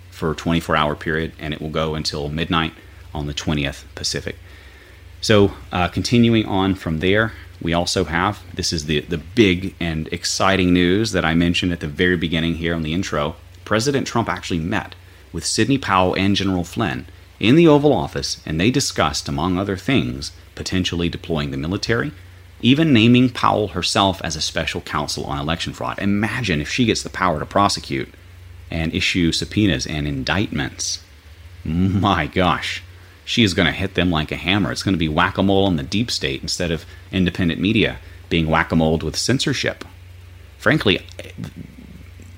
for 0.09 0.31
a 0.31 0.35
24 0.35 0.75
hour 0.75 0.95
period, 0.95 1.33
and 1.39 1.53
it 1.53 1.61
will 1.61 1.69
go 1.69 1.95
until 1.95 2.29
midnight 2.29 2.73
on 3.13 3.27
the 3.27 3.33
20th 3.33 3.83
Pacific. 3.95 4.35
So, 5.21 5.53
uh, 5.71 5.89
continuing 5.89 6.45
on 6.45 6.75
from 6.75 6.99
there, 6.99 7.33
we 7.61 7.73
also 7.73 8.05
have 8.05 8.41
this 8.55 8.71
is 8.71 8.85
the, 8.85 9.01
the 9.01 9.17
big 9.17 9.75
and 9.79 10.07
exciting 10.13 10.73
news 10.73 11.11
that 11.11 11.25
I 11.25 11.33
mentioned 11.33 11.71
at 11.73 11.81
the 11.81 11.87
very 11.87 12.17
beginning 12.17 12.55
here 12.55 12.73
on 12.73 12.83
the 12.83 12.93
intro. 12.93 13.35
President 13.65 14.07
Trump 14.07 14.29
actually 14.29 14.59
met 14.59 14.95
with 15.31 15.45
Sidney 15.45 15.77
Powell 15.77 16.15
and 16.15 16.35
General 16.35 16.63
Flynn 16.63 17.05
in 17.39 17.55
the 17.55 17.67
Oval 17.67 17.93
Office, 17.93 18.41
and 18.45 18.59
they 18.59 18.71
discussed, 18.71 19.29
among 19.29 19.57
other 19.57 19.77
things, 19.77 20.31
potentially 20.55 21.09
deploying 21.09 21.51
the 21.51 21.57
military, 21.57 22.11
even 22.61 22.91
naming 22.91 23.29
Powell 23.29 23.69
herself 23.69 24.21
as 24.23 24.35
a 24.35 24.41
special 24.41 24.81
counsel 24.81 25.25
on 25.25 25.39
election 25.39 25.71
fraud. 25.73 25.99
Imagine 25.99 26.59
if 26.59 26.69
she 26.69 26.85
gets 26.85 27.03
the 27.03 27.09
power 27.09 27.39
to 27.39 27.45
prosecute 27.45 28.09
and 28.69 28.93
issue 28.93 29.31
subpoenas 29.31 29.87
and 29.87 30.07
indictments. 30.07 31.03
My 31.63 32.27
gosh 32.27 32.83
she 33.29 33.43
is 33.43 33.53
going 33.53 33.67
to 33.67 33.71
hit 33.71 33.93
them 33.93 34.09
like 34.09 34.31
a 34.31 34.35
hammer. 34.35 34.71
It's 34.71 34.81
going 34.81 34.95
to 34.95 34.97
be 34.97 35.07
whack 35.07 35.37
a 35.37 35.43
mole 35.43 35.65
on 35.65 35.75
the 35.75 35.83
deep 35.83 36.09
state 36.09 36.41
instead 36.41 36.71
of 36.71 36.83
independent 37.11 37.61
media 37.61 37.99
being 38.27 38.47
whack 38.47 38.71
a 38.71 38.75
mole 38.75 38.97
with 38.97 39.15
censorship. 39.15 39.85
Frankly, 40.57 41.05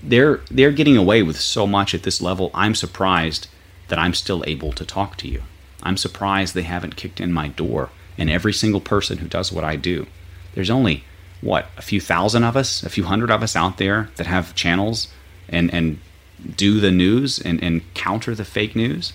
they're 0.04 0.42
they're 0.50 0.72
getting 0.72 0.98
away 0.98 1.24
with 1.24 1.40
so 1.40 1.68
much 1.68 1.94
at 1.94 2.04
this 2.04 2.22
level. 2.22 2.52
I'm 2.54 2.76
surprised 2.76 3.48
that 3.88 4.00
I'm 4.00 4.14
still 4.14 4.44
able 4.48 4.72
to 4.74 4.86
talk 4.86 5.18
to 5.18 5.28
you. 5.28 5.44
I'm 5.84 5.98
surprised 5.98 6.54
they 6.54 6.64
haven't 6.64 6.96
kicked 6.96 7.20
in 7.20 7.32
my 7.32 7.48
door 7.48 7.90
and 8.18 8.30
every 8.30 8.54
single 8.54 8.82
person 8.82 9.18
who 9.18 9.28
does 9.28 9.52
what 9.52 9.64
I 9.64 9.76
do. 9.76 10.08
There's 10.54 10.70
only 10.70 11.04
what 11.42 11.68
a 11.78 11.82
few 11.82 12.00
thousand 12.00 12.44
of 12.44 12.56
us, 12.56 12.84
a 12.84 12.90
few 12.90 13.04
hundred 13.04 13.32
of 13.32 13.42
us 13.42 13.56
out 13.56 13.78
there 13.78 14.10
that 14.16 14.28
have 14.28 14.56
channels 14.56 15.08
and 15.50 15.74
and 15.74 16.00
do 16.56 16.80
the 16.80 16.92
news 16.92 17.40
and, 17.40 17.62
and 17.64 17.94
counter 17.94 18.34
the 18.34 18.46
fake 18.46 18.76
news. 18.76 19.14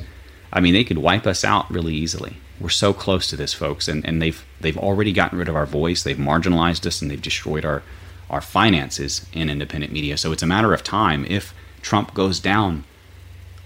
I 0.52 0.60
mean, 0.60 0.74
they 0.74 0.84
could 0.84 0.98
wipe 0.98 1.26
us 1.26 1.44
out 1.44 1.70
really 1.70 1.94
easily. 1.94 2.36
We're 2.60 2.68
so 2.70 2.92
close 2.92 3.28
to 3.28 3.36
this, 3.36 3.52
folks, 3.52 3.88
and, 3.88 4.04
and 4.06 4.22
they've 4.22 4.44
they've 4.60 4.78
already 4.78 5.12
gotten 5.12 5.38
rid 5.38 5.48
of 5.48 5.56
our 5.56 5.66
voice. 5.66 6.02
They've 6.02 6.16
marginalized 6.16 6.86
us 6.86 7.02
and 7.02 7.10
they've 7.10 7.20
destroyed 7.20 7.64
our 7.64 7.82
our 8.28 8.40
finances 8.40 9.26
in 9.32 9.48
independent 9.48 9.92
media. 9.92 10.16
So 10.16 10.32
it's 10.32 10.42
a 10.42 10.46
matter 10.46 10.74
of 10.74 10.82
time. 10.82 11.24
If 11.28 11.54
Trump 11.82 12.14
goes 12.14 12.40
down, 12.40 12.84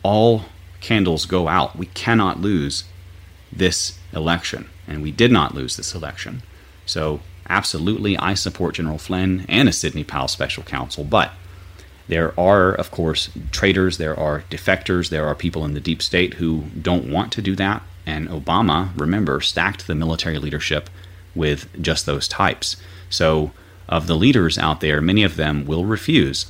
all 0.02 0.44
candles 0.80 1.26
go 1.26 1.48
out. 1.48 1.76
We 1.76 1.86
cannot 1.86 2.40
lose 2.40 2.84
this 3.52 3.98
election, 4.12 4.68
and 4.86 5.02
we 5.02 5.10
did 5.10 5.32
not 5.32 5.54
lose 5.54 5.76
this 5.76 5.94
election. 5.94 6.42
So 6.86 7.20
absolutely, 7.48 8.16
I 8.16 8.34
support 8.34 8.74
General 8.76 8.98
Flynn 8.98 9.44
and 9.48 9.68
a 9.68 9.72
Sidney 9.72 10.04
Powell 10.04 10.28
special 10.28 10.62
counsel, 10.62 11.04
but 11.04 11.32
there 12.08 12.38
are, 12.38 12.72
of 12.72 12.90
course, 12.90 13.30
traitors, 13.52 13.98
there 13.98 14.18
are 14.18 14.42
defectors, 14.50 15.10
there 15.10 15.26
are 15.26 15.34
people 15.34 15.64
in 15.64 15.74
the 15.74 15.80
deep 15.80 16.02
state 16.02 16.34
who 16.34 16.64
don't 16.80 17.10
want 17.10 17.32
to 17.32 17.42
do 17.42 17.54
that. 17.56 17.82
And 18.04 18.28
Obama, 18.28 18.90
remember, 18.98 19.40
stacked 19.40 19.86
the 19.86 19.94
military 19.94 20.38
leadership 20.38 20.90
with 21.36 21.68
just 21.80 22.06
those 22.06 22.26
types. 22.26 22.76
So, 23.08 23.52
of 23.90 24.06
the 24.06 24.16
leaders 24.16 24.56
out 24.56 24.80
there, 24.80 25.02
many 25.02 25.22
of 25.22 25.36
them 25.36 25.66
will 25.66 25.84
refuse 25.84 26.46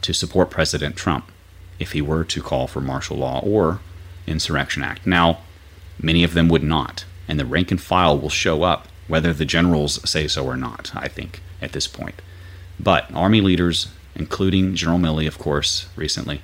to 0.00 0.12
support 0.12 0.50
President 0.50 0.96
Trump 0.96 1.30
if 1.78 1.92
he 1.92 2.02
were 2.02 2.24
to 2.24 2.42
call 2.42 2.66
for 2.66 2.80
martial 2.80 3.18
law 3.18 3.40
or 3.44 3.78
insurrection 4.26 4.82
act. 4.82 5.06
Now, 5.06 5.38
many 6.02 6.24
of 6.24 6.34
them 6.34 6.48
would 6.48 6.64
not, 6.64 7.04
and 7.28 7.38
the 7.38 7.46
rank 7.46 7.70
and 7.70 7.80
file 7.80 8.18
will 8.18 8.30
show 8.30 8.64
up 8.64 8.88
whether 9.06 9.32
the 9.32 9.44
generals 9.44 10.00
say 10.08 10.26
so 10.26 10.44
or 10.44 10.56
not, 10.56 10.90
I 10.96 11.06
think, 11.06 11.40
at 11.62 11.72
this 11.72 11.86
point. 11.86 12.20
But 12.80 13.12
army 13.14 13.40
leaders 13.40 13.88
including 14.18 14.74
General 14.74 14.98
Milley, 14.98 15.26
of 15.26 15.38
course, 15.38 15.88
recently, 15.96 16.42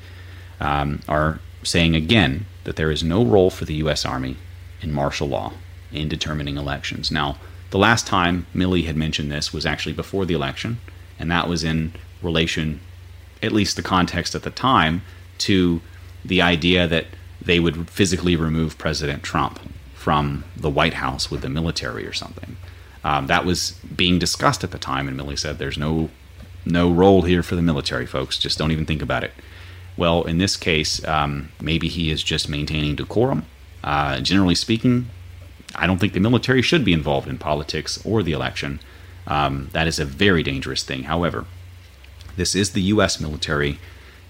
um, 0.60 1.00
are 1.08 1.40
saying 1.62 1.94
again 1.94 2.46
that 2.62 2.76
there 2.76 2.90
is 2.90 3.02
no 3.02 3.24
role 3.24 3.50
for 3.50 3.64
the 3.64 3.74
U.S. 3.74 4.06
Army 4.06 4.36
in 4.80 4.92
martial 4.92 5.28
law 5.28 5.52
in 5.92 6.08
determining 6.08 6.56
elections. 6.56 7.10
Now, 7.10 7.36
the 7.70 7.78
last 7.78 8.06
time 8.06 8.46
Milley 8.54 8.84
had 8.84 8.96
mentioned 8.96 9.30
this 9.30 9.52
was 9.52 9.66
actually 9.66 9.94
before 9.94 10.24
the 10.24 10.34
election, 10.34 10.78
and 11.18 11.30
that 11.30 11.48
was 11.48 11.64
in 11.64 11.92
relation, 12.22 12.80
at 13.42 13.52
least 13.52 13.76
the 13.76 13.82
context 13.82 14.34
at 14.34 14.42
the 14.42 14.50
time, 14.50 15.02
to 15.38 15.80
the 16.24 16.40
idea 16.40 16.86
that 16.86 17.06
they 17.40 17.60
would 17.60 17.88
physically 17.90 18.36
remove 18.36 18.78
President 18.78 19.22
Trump 19.22 19.60
from 19.94 20.44
the 20.56 20.70
White 20.70 20.94
House 20.94 21.30
with 21.30 21.42
the 21.42 21.48
military 21.48 22.06
or 22.06 22.12
something. 22.12 22.56
Um, 23.02 23.26
that 23.26 23.44
was 23.44 23.72
being 23.94 24.18
discussed 24.18 24.64
at 24.64 24.70
the 24.70 24.78
time, 24.78 25.08
and 25.08 25.18
Milley 25.18 25.38
said 25.38 25.58
there's 25.58 25.78
no 25.78 26.10
no 26.66 26.90
role 26.90 27.22
here 27.22 27.42
for 27.42 27.56
the 27.56 27.62
military 27.62 28.06
folks. 28.06 28.38
Just 28.38 28.56
don't 28.56 28.70
even 28.70 28.86
think 28.86 29.02
about 29.02 29.22
it. 29.22 29.32
Well, 29.96 30.22
in 30.24 30.38
this 30.38 30.56
case, 30.56 31.04
um, 31.06 31.50
maybe 31.60 31.88
he 31.88 32.10
is 32.10 32.22
just 32.22 32.48
maintaining 32.48 32.96
decorum. 32.96 33.44
Uh, 33.82 34.20
generally 34.20 34.54
speaking, 34.54 35.10
I 35.74 35.86
don't 35.86 35.98
think 35.98 36.12
the 36.12 36.20
military 36.20 36.62
should 36.62 36.84
be 36.84 36.92
involved 36.92 37.28
in 37.28 37.38
politics 37.38 38.04
or 38.04 38.22
the 38.22 38.32
election. 38.32 38.80
Um, 39.26 39.70
that 39.72 39.86
is 39.86 39.98
a 39.98 40.04
very 40.04 40.42
dangerous 40.42 40.82
thing. 40.82 41.04
However, 41.04 41.46
this 42.36 42.54
is 42.54 42.72
the 42.72 42.82
U.S. 42.82 43.20
military. 43.20 43.78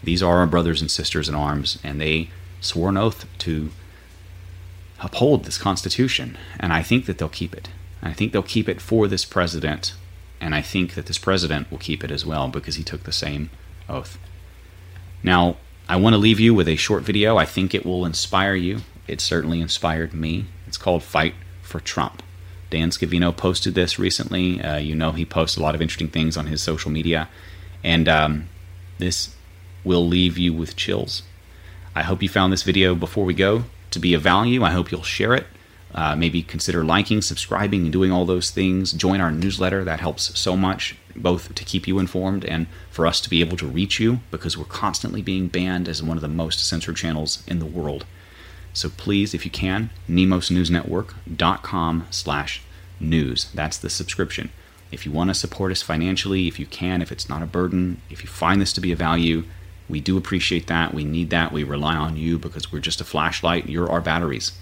These 0.02 0.22
are 0.22 0.38
our 0.38 0.46
brothers 0.46 0.80
and 0.80 0.90
sisters 0.90 1.28
in 1.28 1.35
arms, 1.35 1.78
and 1.83 2.00
they 2.00 2.30
swore 2.61 2.90
an 2.90 2.96
oath 2.96 3.26
to 3.38 3.70
uphold 5.00 5.44
this 5.44 5.59
Constitution. 5.59 6.38
And 6.61 6.72
I 6.72 6.83
think 6.83 7.07
that 7.07 7.18
they'll 7.18 7.28
keep 7.28 7.54
it. 7.54 7.70
I 8.02 8.12
think 8.12 8.33
they'll 8.33 8.42
keep 8.42 8.68
it 8.68 8.80
for 8.80 9.09
this 9.09 9.24
president 9.24 9.94
and 10.44 10.54
I 10.54 10.61
think 10.61 10.92
that 10.92 11.07
this 11.07 11.16
president 11.16 11.70
will 11.70 11.78
keep 11.78 12.04
it 12.04 12.11
as 12.11 12.26
well 12.26 12.48
because 12.48 12.74
he 12.74 12.83
took 12.83 13.04
the 13.04 13.12
same 13.12 13.48
oath. 13.88 14.18
Now, 15.22 15.57
I 15.88 15.96
want 15.96 16.12
to 16.12 16.18
leave 16.18 16.38
you 16.38 16.52
with 16.52 16.68
a 16.68 16.76
short 16.76 17.02
video. 17.02 17.38
I 17.38 17.46
think 17.46 17.74
it 17.74 17.87
will 17.87 18.04
inspire 18.04 18.54
you. 18.54 18.80
It 19.09 19.22
certainly 19.22 19.62
inspired 19.62 20.12
me. 20.12 20.44
It's 20.74 20.82
called 20.82 21.04
Fight 21.04 21.34
for 21.62 21.78
Trump. 21.78 22.20
Dan 22.68 22.90
Scavino 22.90 23.34
posted 23.34 23.76
this 23.76 23.96
recently. 23.96 24.60
Uh, 24.60 24.78
you 24.78 24.96
know, 24.96 25.12
he 25.12 25.24
posts 25.24 25.56
a 25.56 25.62
lot 25.62 25.76
of 25.76 25.80
interesting 25.80 26.08
things 26.08 26.37
on 26.37 26.48
his 26.48 26.60
social 26.60 26.90
media. 26.90 27.28
And 27.84 28.08
um, 28.08 28.48
this 28.98 29.37
will 29.84 30.04
leave 30.04 30.37
you 30.37 30.52
with 30.52 30.74
chills. 30.74 31.22
I 31.94 32.02
hope 32.02 32.24
you 32.24 32.28
found 32.28 32.52
this 32.52 32.64
video 32.64 32.96
before 32.96 33.24
we 33.24 33.34
go 33.34 33.66
to 33.92 34.00
be 34.00 34.14
of 34.14 34.22
value. 34.22 34.64
I 34.64 34.72
hope 34.72 34.90
you'll 34.90 35.04
share 35.04 35.32
it. 35.32 35.46
Uh, 35.94 36.16
maybe 36.16 36.42
consider 36.42 36.82
liking, 36.82 37.22
subscribing, 37.22 37.82
and 37.82 37.92
doing 37.92 38.10
all 38.10 38.24
those 38.24 38.50
things. 38.50 38.90
Join 38.90 39.20
our 39.20 39.30
newsletter. 39.30 39.84
That 39.84 40.00
helps 40.00 40.37
so 40.37 40.56
much, 40.56 40.96
both 41.14 41.54
to 41.54 41.64
keep 41.64 41.87
you 41.87 42.00
informed 42.00 42.44
and 42.44 42.66
for 42.90 43.06
us 43.06 43.20
to 43.20 43.30
be 43.30 43.38
able 43.38 43.56
to 43.58 43.66
reach 43.68 44.00
you 44.00 44.18
because 44.32 44.58
we're 44.58 44.64
constantly 44.64 45.22
being 45.22 45.46
banned 45.46 45.88
as 45.88 46.02
one 46.02 46.16
of 46.16 46.22
the 46.22 46.26
most 46.26 46.58
censored 46.66 46.96
channels 46.96 47.44
in 47.46 47.60
the 47.60 47.64
world. 47.64 48.04
So 48.74 48.90
please, 48.90 49.32
if 49.32 49.46
you 49.46 49.50
can, 49.50 49.88
nemosnewsnetwork.com 50.08 52.06
slash 52.10 52.62
news. 53.00 53.50
That's 53.54 53.78
the 53.78 53.88
subscription. 53.88 54.50
If 54.92 55.06
you 55.06 55.12
want 55.12 55.30
to 55.30 55.34
support 55.34 55.72
us 55.72 55.80
financially, 55.80 56.46
if 56.46 56.60
you 56.60 56.66
can, 56.66 57.00
if 57.00 57.10
it's 57.10 57.28
not 57.28 57.42
a 57.42 57.46
burden, 57.46 58.02
if 58.10 58.22
you 58.22 58.28
find 58.28 58.60
this 58.60 58.72
to 58.74 58.82
be 58.82 58.92
a 58.92 58.96
value, 58.96 59.44
we 59.88 60.00
do 60.00 60.18
appreciate 60.18 60.66
that. 60.66 60.92
We 60.92 61.04
need 61.04 61.30
that. 61.30 61.52
We 61.52 61.64
rely 61.64 61.96
on 61.96 62.16
you 62.16 62.38
because 62.38 62.70
we're 62.70 62.80
just 62.80 63.00
a 63.00 63.04
flashlight. 63.04 63.68
You're 63.68 63.90
our 63.90 64.02
batteries 64.02 64.52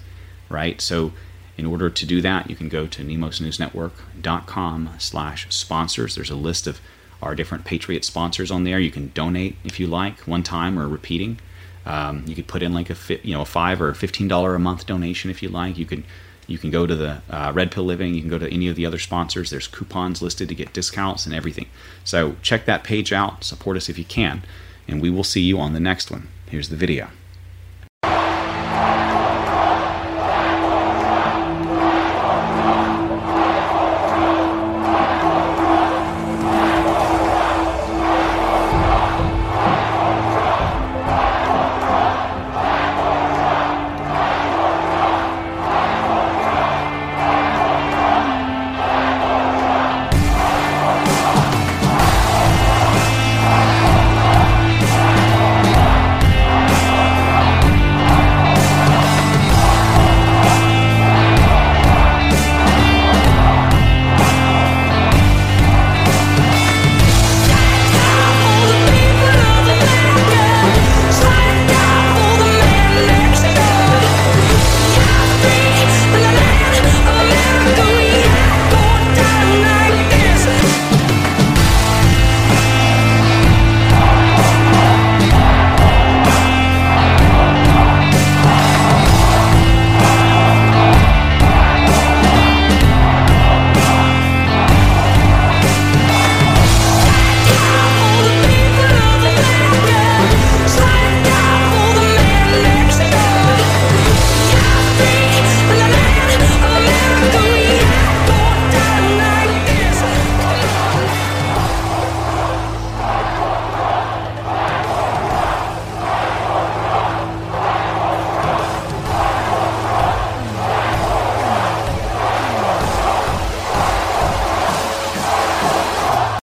right? 0.53 0.81
So 0.81 1.13
in 1.57 1.67
order 1.67 1.91
to 1.91 2.07
do 2.07 2.21
that, 2.21 2.49
you 2.49 2.55
can 2.55 2.69
go 2.69 2.87
to 2.87 3.03
nemosnewsnetwork.com 3.03 4.91
slash 4.99 5.47
sponsors. 5.51 6.15
There's 6.15 6.31
a 6.31 6.37
list 6.37 6.67
of 6.67 6.81
our 7.21 7.35
different 7.35 7.65
Patriot 7.65 8.05
sponsors 8.05 8.51
on 8.51 8.65
there. 8.65 8.79
You 8.79 8.91
can 8.91 9.11
donate 9.15 9.57
if 9.65 9.81
you 9.81 9.87
like, 9.87 10.21
one 10.21 10.43
time 10.43 10.79
or 10.79 10.87
repeating. 10.89 11.41
Um, 11.85 12.25
you 12.27 12.35
could 12.35 12.47
put 12.47 12.63
in 12.63 12.73
like 12.73 12.91
a 12.91 12.95
fi- 12.95 13.21
you 13.23 13.35
know 13.35 13.43
a 13.43 13.47
five 13.47 13.81
or 13.81 13.93
fifteen 13.95 14.29
dollar 14.29 14.55
a 14.55 14.59
month 14.59 14.87
donation 14.87 15.31
if 15.31 15.43
you 15.43 15.49
like. 15.49 15.79
You 15.79 15.87
can 15.87 16.05
you 16.47 16.59
can 16.59 16.71
go 16.71 16.87
to 16.87 16.95
the 16.95 17.23
uh, 17.31 17.53
Red 17.55 17.71
Pill 17.71 17.85
Living. 17.85 18.15
You 18.15 18.21
can 18.21 18.31
go 18.31 18.39
to 18.39 18.53
any 18.53 18.69
of 18.69 18.77
the 18.77 18.87
other 18.87 18.99
sponsors. 18.99 19.51
There's 19.51 19.69
coupons 19.69 20.23
listed 20.23 20.49
to 20.49 20.55
get 20.55 20.73
discounts 20.73 21.27
and 21.27 21.35
everything. 21.35 21.67
So 22.05 22.37
check 22.43 22.65
that 22.67 22.85
page 22.85 23.13
out. 23.13 23.45
Support 23.45 23.77
us 23.77 23.89
if 23.89 23.99
you 23.99 24.05
can, 24.05 24.43
and 24.89 25.01
we 25.01 25.11
will 25.11 25.25
see 25.25 25.43
you 25.43 25.59
on 25.59 25.73
the 25.73 25.81
next 25.81 26.11
one. 26.11 26.29
Here's 26.49 26.69
the 26.69 26.77
video. 26.77 27.09